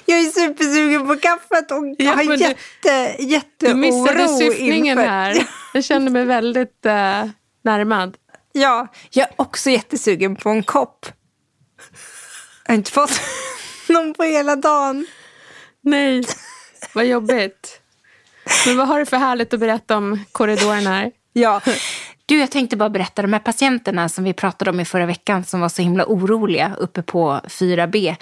Jag 0.07 0.19
är 0.19 0.25
supersugen 0.25 1.07
på 1.07 1.17
kaffet 1.17 1.71
och 1.71 1.95
jag 1.99 2.13
har 2.13 2.23
jätte, 2.37 3.17
du, 3.19 3.25
jätteoro. 3.25 3.73
Du 3.73 3.75
missade 3.75 4.29
syftningen 4.29 4.99
inför. 4.99 5.11
här. 5.11 5.47
Jag 5.75 5.85
känner 5.85 6.11
mig 6.11 6.25
väldigt 6.25 6.87
uh, 6.87 7.31
närmad. 7.65 8.17
Ja, 8.53 8.87
jag 9.11 9.29
är 9.29 9.35
också 9.37 9.71
jättesugen 9.71 10.37
på 10.37 10.49
en 10.49 10.63
kopp. 10.63 11.07
Jag 12.67 12.73
har 12.73 12.75
inte 12.75 12.91
fått 12.91 13.21
någon 13.89 14.15
på 14.15 14.23
hela 14.23 14.57
dagen. 14.57 15.07
Nej, 15.81 16.25
vad 16.95 17.07
jobbigt. 17.07 17.81
Men 18.67 18.77
vad 18.77 18.89
har 18.89 18.99
du 18.99 19.07
för 19.07 19.17
härligt 19.17 19.55
att 19.55 19.61
berätta 19.61 19.97
om 19.97 20.25
korridoren 20.33 20.87
här? 20.87 21.13
Ja, 21.33 21.61
Du, 22.27 22.39
jag 22.39 22.51
tänkte 22.51 22.77
bara 22.77 22.91
berätta 22.91 23.23
de 23.23 23.33
här 23.33 23.41
patienterna 23.41 24.09
som 24.09 24.25
vi 24.25 24.33
pratade 24.33 24.71
om 24.71 24.81
i 24.81 24.85
förra 24.85 25.07
veckan 25.07 25.45
som 25.45 25.61
var 25.61 25.69
så 25.69 25.83
himla 25.83 26.05
oroliga 26.07 26.75
uppe 26.79 27.03
på 27.03 27.41
4B. 27.45 28.17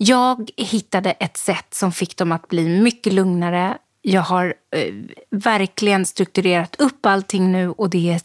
Jag 0.00 0.50
hittade 0.56 1.10
ett 1.10 1.36
sätt 1.36 1.74
som 1.74 1.92
fick 1.92 2.16
dem 2.16 2.32
att 2.32 2.48
bli 2.48 2.68
mycket 2.68 3.12
lugnare. 3.12 3.78
Jag 4.02 4.22
har 4.22 4.54
eh, 4.76 4.94
verkligen 5.30 6.06
strukturerat 6.06 6.76
upp 6.78 7.06
allting 7.06 7.52
nu 7.52 7.70
och 7.70 7.90
det 7.90 8.12
är 8.12 8.20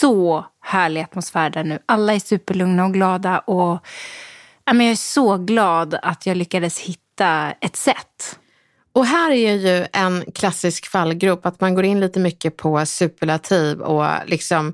så 0.00 0.46
härlig 0.60 1.00
atmosfär 1.00 1.50
där 1.50 1.64
nu. 1.64 1.78
Alla 1.86 2.14
är 2.14 2.18
superlugna 2.18 2.84
och 2.84 2.92
glada 2.92 3.38
och 3.38 3.86
ja, 4.64 4.72
men 4.72 4.86
jag 4.86 4.92
är 4.92 4.96
så 4.96 5.36
glad 5.36 5.94
att 6.02 6.26
jag 6.26 6.36
lyckades 6.36 6.78
hitta 6.78 7.52
ett 7.60 7.76
sätt. 7.76 8.38
Och 8.92 9.06
här 9.06 9.30
är 9.30 9.54
ju 9.54 9.86
en 9.92 10.24
klassisk 10.34 10.86
fallgrop, 10.86 11.46
att 11.46 11.60
man 11.60 11.74
går 11.74 11.84
in 11.84 12.00
lite 12.00 12.20
mycket 12.20 12.56
på 12.56 12.86
superlativ 12.86 13.80
och 13.80 14.06
liksom 14.26 14.68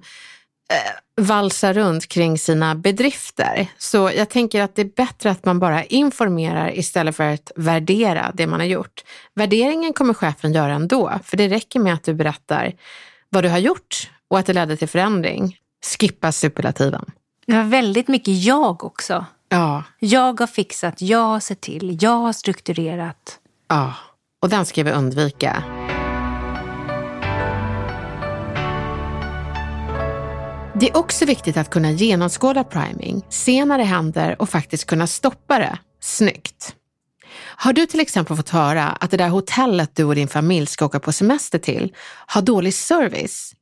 eh, 0.72 0.92
valsar 1.18 1.74
runt 1.74 2.08
kring 2.08 2.38
sina 2.38 2.74
bedrifter. 2.74 3.66
Så 3.78 4.10
jag 4.16 4.28
tänker 4.28 4.62
att 4.62 4.74
det 4.74 4.82
är 4.82 4.90
bättre 4.96 5.30
att 5.30 5.44
man 5.44 5.58
bara 5.58 5.84
informerar 5.84 6.78
istället 6.78 7.16
för 7.16 7.24
att 7.24 7.52
värdera 7.56 8.32
det 8.34 8.46
man 8.46 8.60
har 8.60 8.66
gjort. 8.66 9.04
Värderingen 9.34 9.92
kommer 9.92 10.14
chefen 10.14 10.52
göra 10.52 10.72
ändå, 10.72 11.18
för 11.24 11.36
det 11.36 11.48
räcker 11.48 11.80
med 11.80 11.94
att 11.94 12.04
du 12.04 12.14
berättar 12.14 12.72
vad 13.30 13.44
du 13.44 13.48
har 13.48 13.58
gjort 13.58 14.10
och 14.28 14.38
att 14.38 14.46
det 14.46 14.52
ledde 14.52 14.76
till 14.76 14.88
förändring. 14.88 15.56
Skippa 15.98 16.32
superlativen. 16.32 17.04
Det 17.46 17.56
var 17.56 17.64
väldigt 17.64 18.08
mycket 18.08 18.44
jag 18.44 18.84
också. 18.84 19.24
Ja. 19.48 19.82
Jag 19.98 20.40
har 20.40 20.46
fixat, 20.46 21.02
jag 21.02 21.24
har 21.24 21.40
sett 21.40 21.60
till, 21.60 21.98
jag 22.00 22.18
har 22.18 22.32
strukturerat. 22.32 23.38
Ja, 23.68 23.94
och 24.42 24.48
den 24.48 24.64
ska 24.66 24.82
vi 24.82 24.90
undvika. 24.90 25.64
Det 30.80 30.90
är 30.90 30.96
också 30.96 31.24
viktigt 31.24 31.56
att 31.56 31.70
kunna 31.70 31.90
genomskåda 31.90 32.64
priming, 32.64 33.22
se 33.28 33.64
när 33.64 33.78
det 33.78 33.84
händer 33.84 34.42
och 34.42 34.48
faktiskt 34.48 34.86
kunna 34.86 35.06
stoppa 35.06 35.58
det. 35.58 35.78
Snyggt! 36.00 36.74
Har 37.40 37.72
du 37.72 37.86
till 37.86 38.00
exempel 38.00 38.36
fått 38.36 38.48
höra 38.48 38.84
att 38.84 39.10
det 39.10 39.16
där 39.16 39.28
hotellet 39.28 39.96
du 39.96 40.04
och 40.04 40.14
din 40.14 40.28
familj 40.28 40.66
ska 40.66 40.84
åka 40.84 41.00
på 41.00 41.12
semester 41.12 41.58
till 41.58 41.94
har 42.26 42.42
dålig 42.42 42.74
service? 42.74 43.52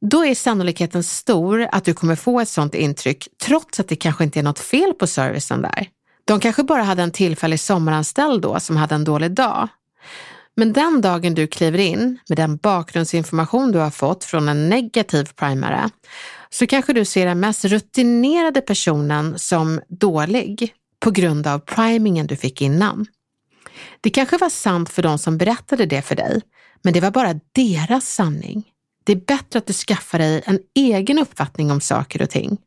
Då 0.00 0.24
är 0.24 0.34
sannolikheten 0.34 1.02
stor 1.02 1.68
att 1.72 1.84
du 1.84 1.94
kommer 1.94 2.16
få 2.16 2.40
ett 2.40 2.48
sådant 2.48 2.74
intryck 2.74 3.28
trots 3.42 3.80
att 3.80 3.88
det 3.88 3.96
kanske 3.96 4.24
inte 4.24 4.38
är 4.38 4.42
något 4.42 4.58
fel 4.58 4.92
på 4.92 5.06
servicen 5.06 5.62
där. 5.62 5.88
De 6.24 6.40
kanske 6.40 6.62
bara 6.62 6.82
hade 6.82 7.02
en 7.02 7.12
tillfällig 7.12 7.60
sommaranställd 7.60 8.42
då 8.42 8.60
som 8.60 8.76
hade 8.76 8.94
en 8.94 9.04
dålig 9.04 9.30
dag. 9.30 9.68
Men 10.56 10.72
den 10.72 11.00
dagen 11.00 11.34
du 11.34 11.46
kliver 11.46 11.78
in 11.78 12.18
med 12.28 12.38
den 12.38 12.56
bakgrundsinformation 12.56 13.72
du 13.72 13.78
har 13.78 13.90
fått 13.90 14.24
från 14.24 14.48
en 14.48 14.68
negativ 14.68 15.28
primare 15.36 15.90
så 16.50 16.66
kanske 16.66 16.92
du 16.92 17.04
ser 17.04 17.26
den 17.26 17.40
mest 17.40 17.64
rutinerade 17.64 18.60
personen 18.60 19.38
som 19.38 19.80
dålig 19.88 20.74
på 21.00 21.10
grund 21.10 21.46
av 21.46 21.58
primingen 21.58 22.26
du 22.26 22.36
fick 22.36 22.62
innan. 22.62 23.06
Det 24.00 24.10
kanske 24.10 24.36
var 24.36 24.48
sant 24.48 24.90
för 24.90 25.02
de 25.02 25.18
som 25.18 25.38
berättade 25.38 25.86
det 25.86 26.02
för 26.02 26.16
dig, 26.16 26.40
men 26.82 26.92
det 26.92 27.00
var 27.00 27.10
bara 27.10 27.40
deras 27.52 28.14
sanning. 28.14 28.64
Det 29.04 29.12
är 29.12 29.16
bättre 29.16 29.58
att 29.58 29.66
du 29.66 29.72
skaffar 29.72 30.18
dig 30.18 30.42
en 30.44 30.58
egen 30.74 31.18
uppfattning 31.18 31.70
om 31.70 31.80
saker 31.80 32.22
och 32.22 32.30
ting. 32.30 32.58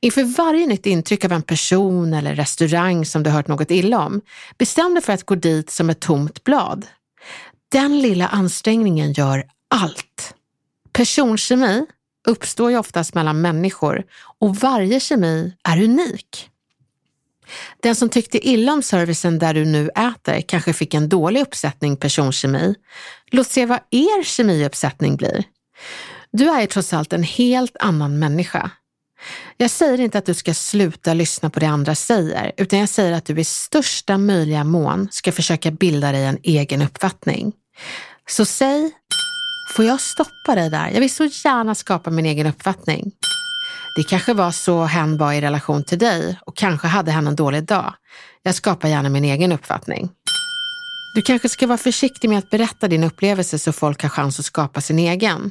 Inför 0.00 0.24
varje 0.24 0.66
nytt 0.66 0.86
intryck 0.86 1.24
av 1.24 1.32
en 1.32 1.42
person 1.42 2.14
eller 2.14 2.34
restaurang 2.34 3.06
som 3.06 3.22
du 3.22 3.30
hört 3.30 3.48
något 3.48 3.70
illa 3.70 4.06
om, 4.06 4.20
bestäm 4.58 4.94
dig 4.94 5.02
för 5.02 5.12
att 5.12 5.24
gå 5.24 5.34
dit 5.34 5.70
som 5.70 5.90
ett 5.90 6.00
tomt 6.00 6.44
blad. 6.44 6.86
Den 7.72 7.98
lilla 7.98 8.28
ansträngningen 8.28 9.12
gör 9.12 9.44
allt. 9.70 10.34
Personkemi 10.92 11.86
uppstår 12.26 12.70
ju 12.70 12.78
oftast 12.78 13.14
mellan 13.14 13.40
människor 13.40 14.04
och 14.38 14.56
varje 14.56 15.00
kemi 15.00 15.52
är 15.64 15.82
unik. 15.82 16.50
Den 17.82 17.94
som 17.94 18.08
tyckte 18.08 18.48
illa 18.48 18.72
om 18.72 18.82
servicen 18.82 19.38
där 19.38 19.54
du 19.54 19.64
nu 19.64 19.88
äter 19.88 20.40
kanske 20.40 20.72
fick 20.72 20.94
en 20.94 21.08
dålig 21.08 21.40
uppsättning 21.40 21.96
personkemi. 21.96 22.74
Låt 23.30 23.46
se 23.46 23.66
vad 23.66 23.78
er 23.90 24.24
kemiuppsättning 24.24 25.16
blir. 25.16 25.44
Du 26.30 26.48
är 26.50 26.60
ju 26.60 26.66
trots 26.66 26.92
allt 26.92 27.12
en 27.12 27.22
helt 27.22 27.76
annan 27.80 28.18
människa. 28.18 28.70
Jag 29.56 29.70
säger 29.70 30.00
inte 30.00 30.18
att 30.18 30.26
du 30.26 30.34
ska 30.34 30.54
sluta 30.54 31.14
lyssna 31.14 31.50
på 31.50 31.60
det 31.60 31.66
andra 31.66 31.94
säger, 31.94 32.52
utan 32.56 32.78
jag 32.78 32.88
säger 32.88 33.12
att 33.12 33.24
du 33.24 33.40
i 33.40 33.44
största 33.44 34.18
möjliga 34.18 34.64
mån 34.64 35.08
ska 35.10 35.32
försöka 35.32 35.70
bilda 35.70 36.12
dig 36.12 36.24
en 36.24 36.38
egen 36.42 36.82
uppfattning. 36.82 37.52
Så 38.28 38.44
säg, 38.44 38.92
får 39.68 39.84
jag 39.84 40.00
stoppa 40.00 40.54
dig 40.54 40.70
där? 40.70 40.90
Jag 40.90 41.00
vill 41.00 41.14
så 41.14 41.24
gärna 41.24 41.74
skapa 41.74 42.10
min 42.10 42.26
egen 42.26 42.46
uppfattning. 42.46 43.12
Det 43.96 44.02
kanske 44.02 44.34
var 44.34 44.50
så 44.50 44.84
hen 44.84 45.18
var 45.18 45.32
i 45.32 45.40
relation 45.40 45.84
till 45.84 45.98
dig 45.98 46.38
och 46.46 46.56
kanske 46.56 46.86
hade 46.86 47.10
hen 47.10 47.26
en 47.26 47.36
dålig 47.36 47.64
dag. 47.64 47.94
Jag 48.42 48.54
skapar 48.54 48.88
gärna 48.88 49.08
min 49.08 49.24
egen 49.24 49.52
uppfattning. 49.52 50.10
Du 51.14 51.22
kanske 51.22 51.48
ska 51.48 51.66
vara 51.66 51.78
försiktig 51.78 52.28
med 52.30 52.38
att 52.38 52.50
berätta 52.50 52.88
din 52.88 53.04
upplevelse 53.04 53.58
så 53.58 53.72
folk 53.72 54.02
har 54.02 54.08
chans 54.08 54.38
att 54.38 54.44
skapa 54.44 54.80
sin 54.80 54.98
egen. 54.98 55.50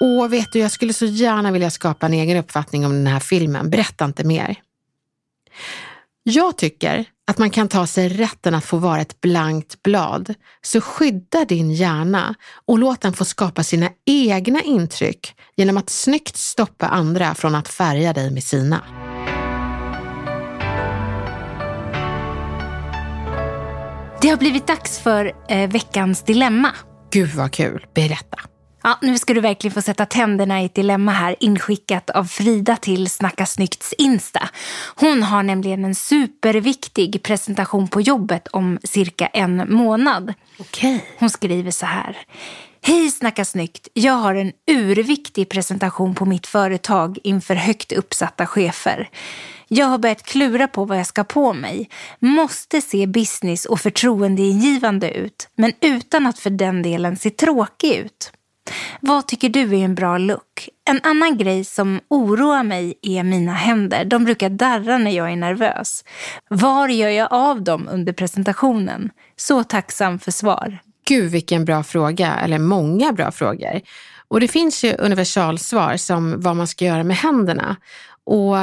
Åh, 0.00 0.28
vet 0.28 0.52
du, 0.52 0.58
jag 0.58 0.70
skulle 0.70 0.92
så 0.92 1.04
gärna 1.04 1.50
vilja 1.50 1.70
skapa 1.70 2.06
en 2.06 2.12
egen 2.12 2.36
uppfattning 2.36 2.86
om 2.86 2.92
den 2.92 3.06
här 3.06 3.20
filmen. 3.20 3.70
Berätta 3.70 4.04
inte 4.04 4.24
mer. 4.24 4.56
Jag 6.24 6.58
tycker 6.58 7.04
att 7.30 7.38
man 7.38 7.50
kan 7.50 7.68
ta 7.68 7.86
sig 7.86 8.08
rätten 8.08 8.54
att 8.54 8.64
få 8.64 8.76
vara 8.76 9.00
ett 9.00 9.20
blankt 9.20 9.82
blad. 9.82 10.34
Så 10.62 10.80
skydda 10.80 11.44
din 11.44 11.70
hjärna 11.72 12.34
och 12.66 12.78
låt 12.78 13.00
den 13.00 13.12
få 13.12 13.24
skapa 13.24 13.62
sina 13.62 13.90
egna 14.06 14.62
intryck 14.62 15.34
genom 15.56 15.76
att 15.76 15.90
snyggt 15.90 16.36
stoppa 16.36 16.86
andra 16.86 17.34
från 17.34 17.54
att 17.54 17.68
färga 17.68 18.12
dig 18.12 18.30
med 18.30 18.44
sina. 18.44 18.84
Det 24.22 24.28
har 24.28 24.36
blivit 24.36 24.66
dags 24.66 24.98
för 24.98 25.32
eh, 25.48 25.70
veckans 25.70 26.22
dilemma. 26.22 26.70
Gud 27.10 27.30
vad 27.30 27.52
kul, 27.52 27.86
berätta. 27.94 28.51
Ja, 28.82 28.98
nu 29.02 29.18
ska 29.18 29.34
du 29.34 29.40
verkligen 29.40 29.74
få 29.74 29.82
sätta 29.82 30.06
tänderna 30.06 30.62
i 30.62 30.64
ett 30.64 30.74
dilemma 30.74 31.12
här 31.12 31.36
inskickat 31.40 32.10
av 32.10 32.24
Frida 32.24 32.76
till 32.76 33.10
Snacka 33.10 33.46
Snyggts 33.46 33.92
Insta. 33.92 34.48
Hon 34.94 35.22
har 35.22 35.42
nämligen 35.42 35.84
en 35.84 35.94
superviktig 35.94 37.22
presentation 37.22 37.88
på 37.88 38.00
jobbet 38.00 38.48
om 38.48 38.78
cirka 38.84 39.26
en 39.26 39.74
månad. 39.74 40.34
Okej. 40.58 41.04
Hon 41.18 41.30
skriver 41.30 41.70
så 41.70 41.86
här. 41.86 42.18
Hej 42.84 43.10
Snacka 43.10 43.44
Snyggt! 43.44 43.88
Jag 43.92 44.12
har 44.12 44.34
en 44.34 44.52
urviktig 44.70 45.48
presentation 45.48 46.14
på 46.14 46.24
mitt 46.24 46.46
företag 46.46 47.18
inför 47.24 47.54
högt 47.54 47.92
uppsatta 47.92 48.46
chefer. 48.46 49.08
Jag 49.68 49.86
har 49.86 49.98
börjat 49.98 50.22
klura 50.22 50.68
på 50.68 50.84
vad 50.84 50.98
jag 50.98 51.06
ska 51.06 51.24
på 51.24 51.52
mig. 51.52 51.90
Måste 52.18 52.80
se 52.80 53.06
business 53.06 53.64
och 53.64 53.80
förtroendeingivande 53.80 55.10
ut, 55.10 55.48
men 55.54 55.72
utan 55.80 56.26
att 56.26 56.38
för 56.38 56.50
den 56.50 56.82
delen 56.82 57.16
se 57.16 57.30
tråkig 57.30 57.94
ut. 57.94 58.32
Vad 59.00 59.28
tycker 59.28 59.48
du 59.48 59.60
är 59.60 59.84
en 59.84 59.94
bra 59.94 60.18
look? 60.18 60.68
En 60.84 61.00
annan 61.02 61.38
grej 61.38 61.64
som 61.64 62.00
oroar 62.10 62.62
mig 62.62 62.98
är 63.02 63.22
mina 63.22 63.52
händer. 63.52 64.04
De 64.04 64.24
brukar 64.24 64.50
darra 64.50 64.98
när 64.98 65.10
jag 65.10 65.32
är 65.32 65.36
nervös. 65.36 66.04
Var 66.48 66.88
gör 66.88 67.08
jag 67.08 67.28
av 67.32 67.62
dem 67.62 67.88
under 67.92 68.12
presentationen? 68.12 69.10
Så 69.36 69.64
tacksam 69.64 70.18
för 70.18 70.30
svar. 70.30 70.78
Gud 71.08 71.30
vilken 71.30 71.64
bra 71.64 71.82
fråga, 71.82 72.34
eller 72.34 72.58
många 72.58 73.12
bra 73.12 73.30
frågor. 73.30 73.80
Och 74.28 74.40
det 74.40 74.48
finns 74.48 74.84
ju 74.84 74.94
universalsvar 74.98 75.96
som 75.96 76.40
vad 76.40 76.56
man 76.56 76.66
ska 76.66 76.84
göra 76.84 77.04
med 77.04 77.16
händerna. 77.16 77.76
Och 78.24 78.56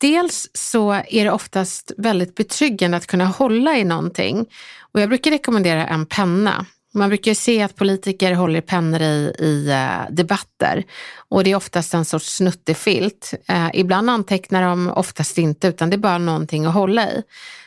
dels 0.00 0.50
så 0.52 0.92
är 0.92 1.24
det 1.24 1.30
oftast 1.30 1.92
väldigt 1.98 2.34
betryggande 2.34 2.96
att 2.96 3.06
kunna 3.06 3.26
hålla 3.26 3.76
i 3.76 3.84
någonting. 3.84 4.46
Och 4.92 5.00
jag 5.00 5.08
brukar 5.08 5.30
rekommendera 5.30 5.86
en 5.86 6.06
penna. 6.06 6.66
Man 6.94 7.08
brukar 7.08 7.30
ju 7.30 7.34
se 7.34 7.62
att 7.62 7.76
politiker 7.76 8.32
håller 8.32 8.60
pennor 8.60 9.02
i, 9.02 9.34
i 9.38 9.70
uh, 9.70 10.14
debatter 10.14 10.84
och 11.28 11.44
det 11.44 11.50
är 11.50 11.56
oftast 11.56 11.94
en 11.94 12.04
sorts 12.04 12.36
snuttefilt. 12.36 13.34
Uh, 13.50 13.70
ibland 13.74 14.10
antecknar 14.10 14.62
de, 14.62 14.88
oftast 14.88 15.38
inte, 15.38 15.68
utan 15.68 15.90
det 15.90 15.96
är 15.96 15.98
bara 15.98 16.18
någonting 16.18 16.64
att 16.64 16.74
hålla 16.74 17.10
i. 17.10 17.22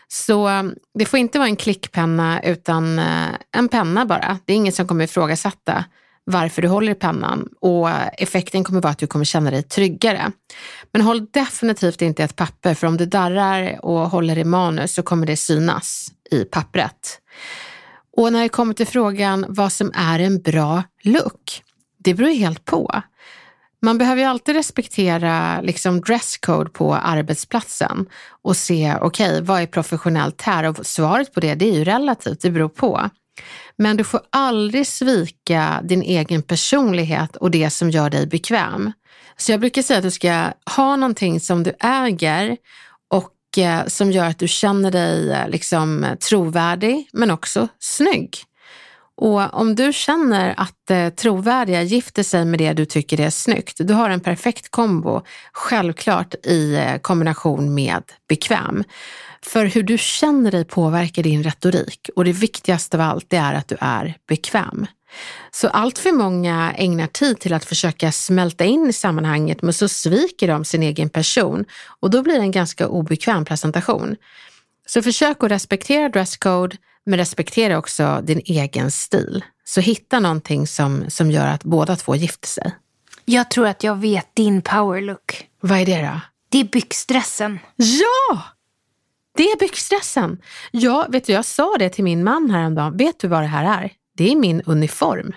Så 0.07 0.49
um, 0.49 0.75
det 0.93 1.05
får 1.05 1.19
inte 1.19 1.39
vara 1.39 1.49
en 1.49 1.55
klickpenna 1.55 2.41
utan 2.43 2.99
uh, 2.99 3.27
en 3.51 3.69
penna 3.69 4.05
bara. 4.05 4.39
Det 4.45 4.53
är 4.53 4.57
ingen 4.57 4.73
som 4.73 4.87
kommer 4.87 5.03
ifrågasätta 5.03 5.85
varför 6.29 6.61
du 6.61 6.67
håller 6.67 6.91
i 6.91 6.95
pennan 6.95 7.49
och 7.61 7.89
effekten 8.17 8.63
kommer 8.63 8.81
vara 8.81 8.91
att 8.91 8.97
du 8.97 9.07
kommer 9.07 9.25
känna 9.25 9.51
dig 9.51 9.63
tryggare. 9.63 10.31
Men 10.91 11.01
håll 11.01 11.25
definitivt 11.31 12.01
inte 12.01 12.23
ett 12.23 12.35
papper 12.35 12.73
för 12.73 12.87
om 12.87 12.97
du 12.97 13.05
darrar 13.05 13.85
och 13.85 14.09
håller 14.09 14.37
i 14.37 14.43
manus 14.43 14.93
så 14.93 15.03
kommer 15.03 15.25
det 15.27 15.37
synas 15.37 16.11
i 16.31 16.43
pappret. 16.43 17.19
Och 18.17 18.33
när 18.33 18.41
det 18.41 18.49
kommer 18.49 18.73
till 18.73 18.87
frågan 18.87 19.45
vad 19.49 19.71
som 19.71 19.91
är 19.95 20.19
en 20.19 20.41
bra 20.41 20.83
look, 21.03 21.63
det 21.97 22.13
beror 22.13 22.29
helt 22.29 22.65
på. 22.65 23.01
Man 23.81 23.97
behöver 23.97 24.21
ju 24.21 24.27
alltid 24.27 24.55
respektera 24.55 25.61
liksom 25.61 26.01
dresscode 26.01 26.69
på 26.69 26.95
arbetsplatsen 26.95 28.05
och 28.41 28.57
se, 28.57 28.95
okej, 29.01 29.29
okay, 29.29 29.41
vad 29.41 29.61
är 29.61 29.65
professionellt 29.65 30.41
här? 30.41 30.63
Och 30.63 30.85
svaret 30.85 31.33
på 31.33 31.39
det, 31.39 31.55
det 31.55 31.69
är 31.69 31.73
ju 31.73 31.83
relativt, 31.83 32.41
det 32.41 32.51
beror 32.51 32.69
på. 32.69 33.09
Men 33.75 33.97
du 33.97 34.03
får 34.03 34.21
aldrig 34.29 34.87
svika 34.87 35.81
din 35.83 36.01
egen 36.01 36.41
personlighet 36.41 37.35
och 37.35 37.51
det 37.51 37.69
som 37.69 37.89
gör 37.89 38.09
dig 38.09 38.27
bekväm. 38.27 38.91
Så 39.37 39.51
jag 39.51 39.59
brukar 39.59 39.81
säga 39.81 39.97
att 39.97 40.03
du 40.03 40.11
ska 40.11 40.51
ha 40.75 40.95
någonting 40.95 41.39
som 41.39 41.63
du 41.63 41.73
äger 41.79 42.57
eh, 43.57 43.85
som 43.87 44.11
gör 44.11 44.25
att 44.25 44.39
du 44.39 44.47
känner 44.47 44.91
dig 44.91 45.31
eh, 45.31 45.49
liksom 45.49 46.05
trovärdig 46.19 47.09
men 47.13 47.31
också 47.31 47.67
snygg. 47.79 48.37
Och 49.21 49.53
om 49.53 49.75
du 49.75 49.93
känner 49.93 50.53
att 50.57 50.91
eh, 50.91 51.09
trovärdiga 51.09 51.81
gifter 51.81 52.23
sig 52.23 52.45
med 52.45 52.59
det 52.59 52.73
du 52.73 52.85
tycker 52.85 53.19
är 53.19 53.29
snyggt, 53.29 53.77
du 53.79 53.93
har 53.93 54.09
en 54.09 54.19
perfekt 54.19 54.71
kombo, 54.71 55.21
självklart 55.51 56.35
i 56.45 56.75
eh, 56.75 56.97
kombination 56.97 57.73
med 57.73 58.03
bekväm. 58.29 58.83
För 59.41 59.65
hur 59.65 59.83
du 59.83 59.97
känner 59.97 60.51
dig 60.51 60.65
påverkar 60.65 61.23
din 61.23 61.43
retorik 61.43 62.09
och 62.15 62.25
det 62.25 62.31
viktigaste 62.31 62.97
av 62.97 63.01
allt 63.01 63.29
det 63.29 63.37
är 63.37 63.53
att 63.53 63.67
du 63.67 63.77
är 63.79 64.15
bekväm. 64.27 64.87
Så 65.51 65.67
allt 65.67 65.97
för 65.97 66.11
många 66.11 66.73
ägnar 66.77 67.07
tid 67.07 67.39
till 67.39 67.53
att 67.53 67.65
försöka 67.65 68.11
smälta 68.11 68.65
in 68.65 68.89
i 68.89 68.93
sammanhanget 68.93 69.61
men 69.61 69.73
så 69.73 69.87
sviker 69.87 70.47
de 70.47 70.65
sin 70.65 70.83
egen 70.83 71.09
person 71.09 71.65
och 71.99 72.09
då 72.09 72.21
blir 72.21 72.35
det 72.35 72.41
en 72.41 72.51
ganska 72.51 72.87
obekväm 72.87 73.45
presentation. 73.45 74.15
Så 74.85 75.01
försök 75.01 75.43
att 75.43 75.51
respektera 75.51 76.09
dresscode 76.09 76.77
men 77.05 77.19
respektera 77.19 77.77
också 77.77 78.21
din 78.23 78.41
egen 78.45 78.91
stil. 78.91 79.43
Så 79.63 79.81
hitta 79.81 80.19
någonting 80.19 80.67
som, 80.67 81.09
som 81.09 81.31
gör 81.31 81.47
att 81.47 81.63
båda 81.63 81.95
två 81.95 82.15
gifter 82.15 82.47
sig. 82.47 82.75
Jag 83.25 83.51
tror 83.51 83.67
att 83.67 83.83
jag 83.83 83.95
vet 83.95 84.35
din 84.35 84.61
power 84.61 85.01
look. 85.01 85.47
Vad 85.59 85.79
är 85.79 85.85
det 85.85 86.01
då? 86.01 86.21
Det 86.49 86.59
är 86.59 86.63
byxdressen. 86.63 87.59
Ja! 87.75 88.43
Det 89.37 89.43
är 89.43 89.59
byxdressen. 89.59 90.41
Ja, 90.71 91.07
vet 91.09 91.25
du, 91.25 91.33
jag 91.33 91.45
sa 91.45 91.75
det 91.79 91.89
till 91.89 92.03
min 92.03 92.23
man 92.23 92.49
häromdagen. 92.49 92.97
Vet 92.97 93.19
du 93.19 93.27
vad 93.27 93.41
det 93.41 93.47
här 93.47 93.83
är? 93.83 93.91
Det 94.17 94.31
är 94.31 94.35
min 94.35 94.61
uniform. 94.65 95.33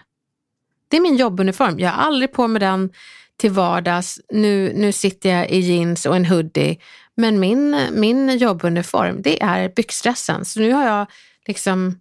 Det 0.89 0.97
är 0.97 1.01
min 1.01 1.17
jobbuniform. 1.17 1.79
Jag 1.79 1.91
har 1.91 2.03
aldrig 2.03 2.33
på 2.33 2.49
mig 2.49 2.61
den 2.61 2.91
till 3.37 3.51
vardags. 3.51 4.21
Nu, 4.33 4.73
nu 4.77 4.93
sitter 4.93 5.31
jag 5.31 5.51
i 5.51 5.59
jeans 5.59 6.07
och 6.07 6.17
en 6.17 6.27
hoodie. 6.27 6.79
Men 7.15 7.41
min, 7.41 7.87
min 7.93 8.39
jobbuniform, 8.39 9.23
det 9.23 9.43
är 9.43 9.69
byxdressen. 9.69 10.45
Så 10.45 10.61
nu 10.61 10.73
har 10.73 10.87
jag 10.87 11.07
liksom 11.47 12.01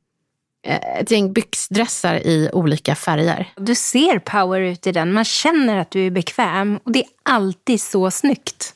eh, 0.66 1.00
ett 1.00 1.12
gäng 1.12 1.34
byxdressar 1.34 2.16
i 2.16 2.50
olika 2.54 2.96
färger. 2.96 3.54
Du 3.58 3.76
ser 3.76 4.20
power 4.20 4.62
ut 4.62 4.88
i 4.88 4.92
den. 4.92 5.14
Man 5.14 5.26
känner 5.26 5.78
att 5.78 5.92
du 5.92 6.06
är 6.06 6.12
bekväm 6.12 6.80
och 6.84 6.92
det 6.92 7.00
är 7.00 7.10
alltid 7.24 7.82
så 7.82 8.12
snyggt. 8.12 8.74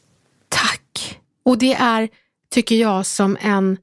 Tack! 0.49 1.19
Och 1.45 1.57
det 1.57 1.73
är, 1.73 2.09
tycker 2.51 2.75
jag, 2.75 3.05
som 3.05 3.37
en 3.41 3.77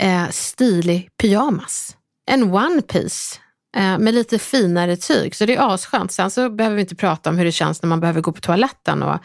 eh, 0.00 0.28
stilig 0.28 1.10
pyjamas. 1.16 1.96
En 2.26 2.42
one 2.54 2.82
piece 2.82 3.41
med 3.74 4.14
lite 4.14 4.38
finare 4.38 4.96
tyg, 4.96 5.36
så 5.36 5.46
det 5.46 5.54
är 5.54 5.74
asskönt. 5.74 6.12
Sen 6.12 6.30
så 6.30 6.50
behöver 6.50 6.76
vi 6.76 6.82
inte 6.82 6.94
prata 6.94 7.30
om 7.30 7.38
hur 7.38 7.44
det 7.44 7.52
känns 7.52 7.82
när 7.82 7.88
man 7.88 8.00
behöver 8.00 8.20
gå 8.20 8.32
på 8.32 8.40
toaletten 8.40 9.02
och 9.02 9.18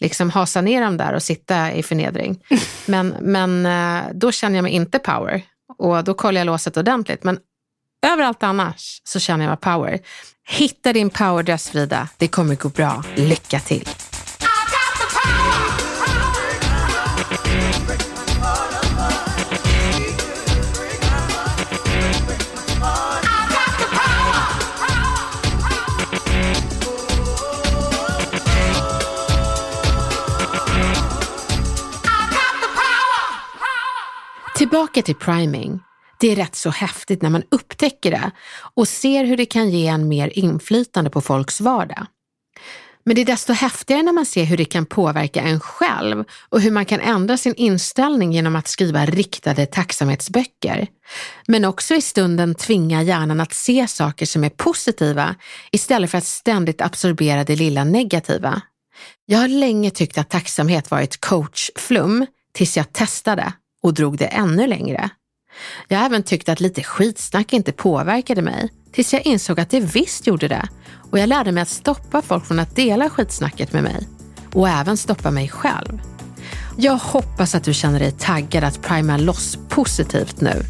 liksom 0.00 0.30
hasa 0.30 0.60
ner 0.60 0.82
dem 0.82 0.96
där 0.96 1.12
och 1.12 1.22
sitta 1.22 1.72
i 1.72 1.82
förnedring. 1.82 2.42
Men, 2.86 3.14
men 3.20 3.66
eh, 3.66 4.02
då 4.14 4.32
känner 4.32 4.56
jag 4.56 4.62
mig 4.62 4.72
inte 4.72 4.98
power 4.98 5.42
och 5.78 6.04
då 6.04 6.14
kollar 6.14 6.40
jag 6.40 6.46
låset 6.46 6.76
ordentligt. 6.76 7.24
Men 7.24 7.38
överallt 8.06 8.42
annars 8.42 9.00
så 9.04 9.18
känner 9.20 9.44
jag 9.44 9.50
mig 9.50 9.58
power. 9.58 10.00
Hitta 10.48 10.92
din 10.92 11.10
powerdress 11.10 11.70
Frida, 11.70 12.08
det 12.16 12.28
kommer 12.28 12.54
gå 12.54 12.68
bra. 12.68 13.04
Lycka 13.16 13.60
till! 13.60 13.88
Tillbaka 34.60 35.02
till 35.02 35.14
priming. 35.14 35.80
Det 36.18 36.32
är 36.32 36.36
rätt 36.36 36.56
så 36.56 36.70
häftigt 36.70 37.22
när 37.22 37.30
man 37.30 37.42
upptäcker 37.50 38.10
det 38.10 38.30
och 38.74 38.88
ser 38.88 39.24
hur 39.24 39.36
det 39.36 39.46
kan 39.46 39.70
ge 39.70 39.86
en 39.86 40.08
mer 40.08 40.38
inflytande 40.38 41.10
på 41.10 41.20
folks 41.20 41.60
vardag. 41.60 42.06
Men 43.04 43.14
det 43.14 43.20
är 43.20 43.26
desto 43.26 43.52
häftigare 43.52 44.02
när 44.02 44.12
man 44.12 44.26
ser 44.26 44.44
hur 44.44 44.56
det 44.56 44.64
kan 44.64 44.86
påverka 44.86 45.40
en 45.40 45.60
själv 45.60 46.24
och 46.48 46.60
hur 46.60 46.70
man 46.70 46.84
kan 46.84 47.00
ändra 47.00 47.36
sin 47.36 47.54
inställning 47.54 48.32
genom 48.32 48.56
att 48.56 48.68
skriva 48.68 49.06
riktade 49.06 49.66
tacksamhetsböcker. 49.66 50.86
Men 51.46 51.64
också 51.64 51.94
i 51.94 52.02
stunden 52.02 52.54
tvinga 52.54 53.02
hjärnan 53.02 53.40
att 53.40 53.52
se 53.52 53.86
saker 53.88 54.26
som 54.26 54.44
är 54.44 54.50
positiva 54.50 55.34
istället 55.72 56.10
för 56.10 56.18
att 56.18 56.24
ständigt 56.24 56.80
absorbera 56.80 57.44
det 57.44 57.56
lilla 57.56 57.84
negativa. 57.84 58.62
Jag 59.26 59.38
har 59.38 59.48
länge 59.48 59.90
tyckt 59.90 60.18
att 60.18 60.30
tacksamhet 60.30 60.90
varit 60.90 61.20
coachflum 61.20 62.26
tills 62.52 62.76
jag 62.76 62.92
testade 62.92 63.52
och 63.82 63.94
drog 63.94 64.18
det 64.18 64.26
ännu 64.26 64.66
längre. 64.66 65.10
Jag 65.88 65.98
har 65.98 66.06
även 66.06 66.22
tyckt 66.22 66.48
att 66.48 66.60
lite 66.60 66.82
skitsnack 66.82 67.52
inte 67.52 67.72
påverkade 67.72 68.42
mig, 68.42 68.68
tills 68.92 69.12
jag 69.12 69.26
insåg 69.26 69.60
att 69.60 69.70
det 69.70 69.80
visst 69.80 70.26
gjorde 70.26 70.48
det. 70.48 70.68
Och 71.10 71.18
jag 71.18 71.28
lärde 71.28 71.52
mig 71.52 71.62
att 71.62 71.68
stoppa 71.68 72.22
folk 72.22 72.46
från 72.46 72.58
att 72.58 72.76
dela 72.76 73.10
skitsnacket 73.10 73.72
med 73.72 73.82
mig. 73.82 74.08
Och 74.54 74.68
även 74.68 74.96
stoppa 74.96 75.30
mig 75.30 75.48
själv. 75.48 76.00
Jag 76.76 76.96
hoppas 76.96 77.54
att 77.54 77.64
du 77.64 77.74
känner 77.74 77.98
dig 77.98 78.12
taggad 78.12 78.64
att 78.64 78.82
prima 78.82 79.16
loss 79.16 79.58
positivt 79.68 80.40
nu. 80.40 80.62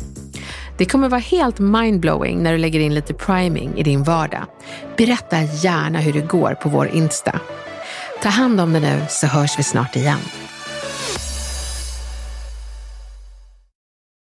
Det 0.79 0.85
kommer 0.85 1.09
vara 1.09 1.20
helt 1.20 1.59
mindblowing 1.59 2.42
när 2.42 2.53
du 2.53 2.59
lägger 2.59 2.81
in 2.81 2.94
lite 2.94 3.14
priming 3.14 3.79
i 3.79 3.83
din 3.83 4.03
vardag. 4.03 4.44
Berätta 4.96 5.42
gärna 5.42 6.01
hur 6.01 6.12
det 6.12 6.20
går 6.20 6.55
på 6.55 6.68
vår 6.68 6.88
Insta. 6.88 7.40
Ta 8.23 8.29
hand 8.29 8.61
om 8.61 8.73
dig 8.73 8.83
nu 8.83 9.03
så 9.09 9.27
hörs 9.27 9.59
vi 9.59 9.62
snart 9.62 9.96
igen. 9.96 10.18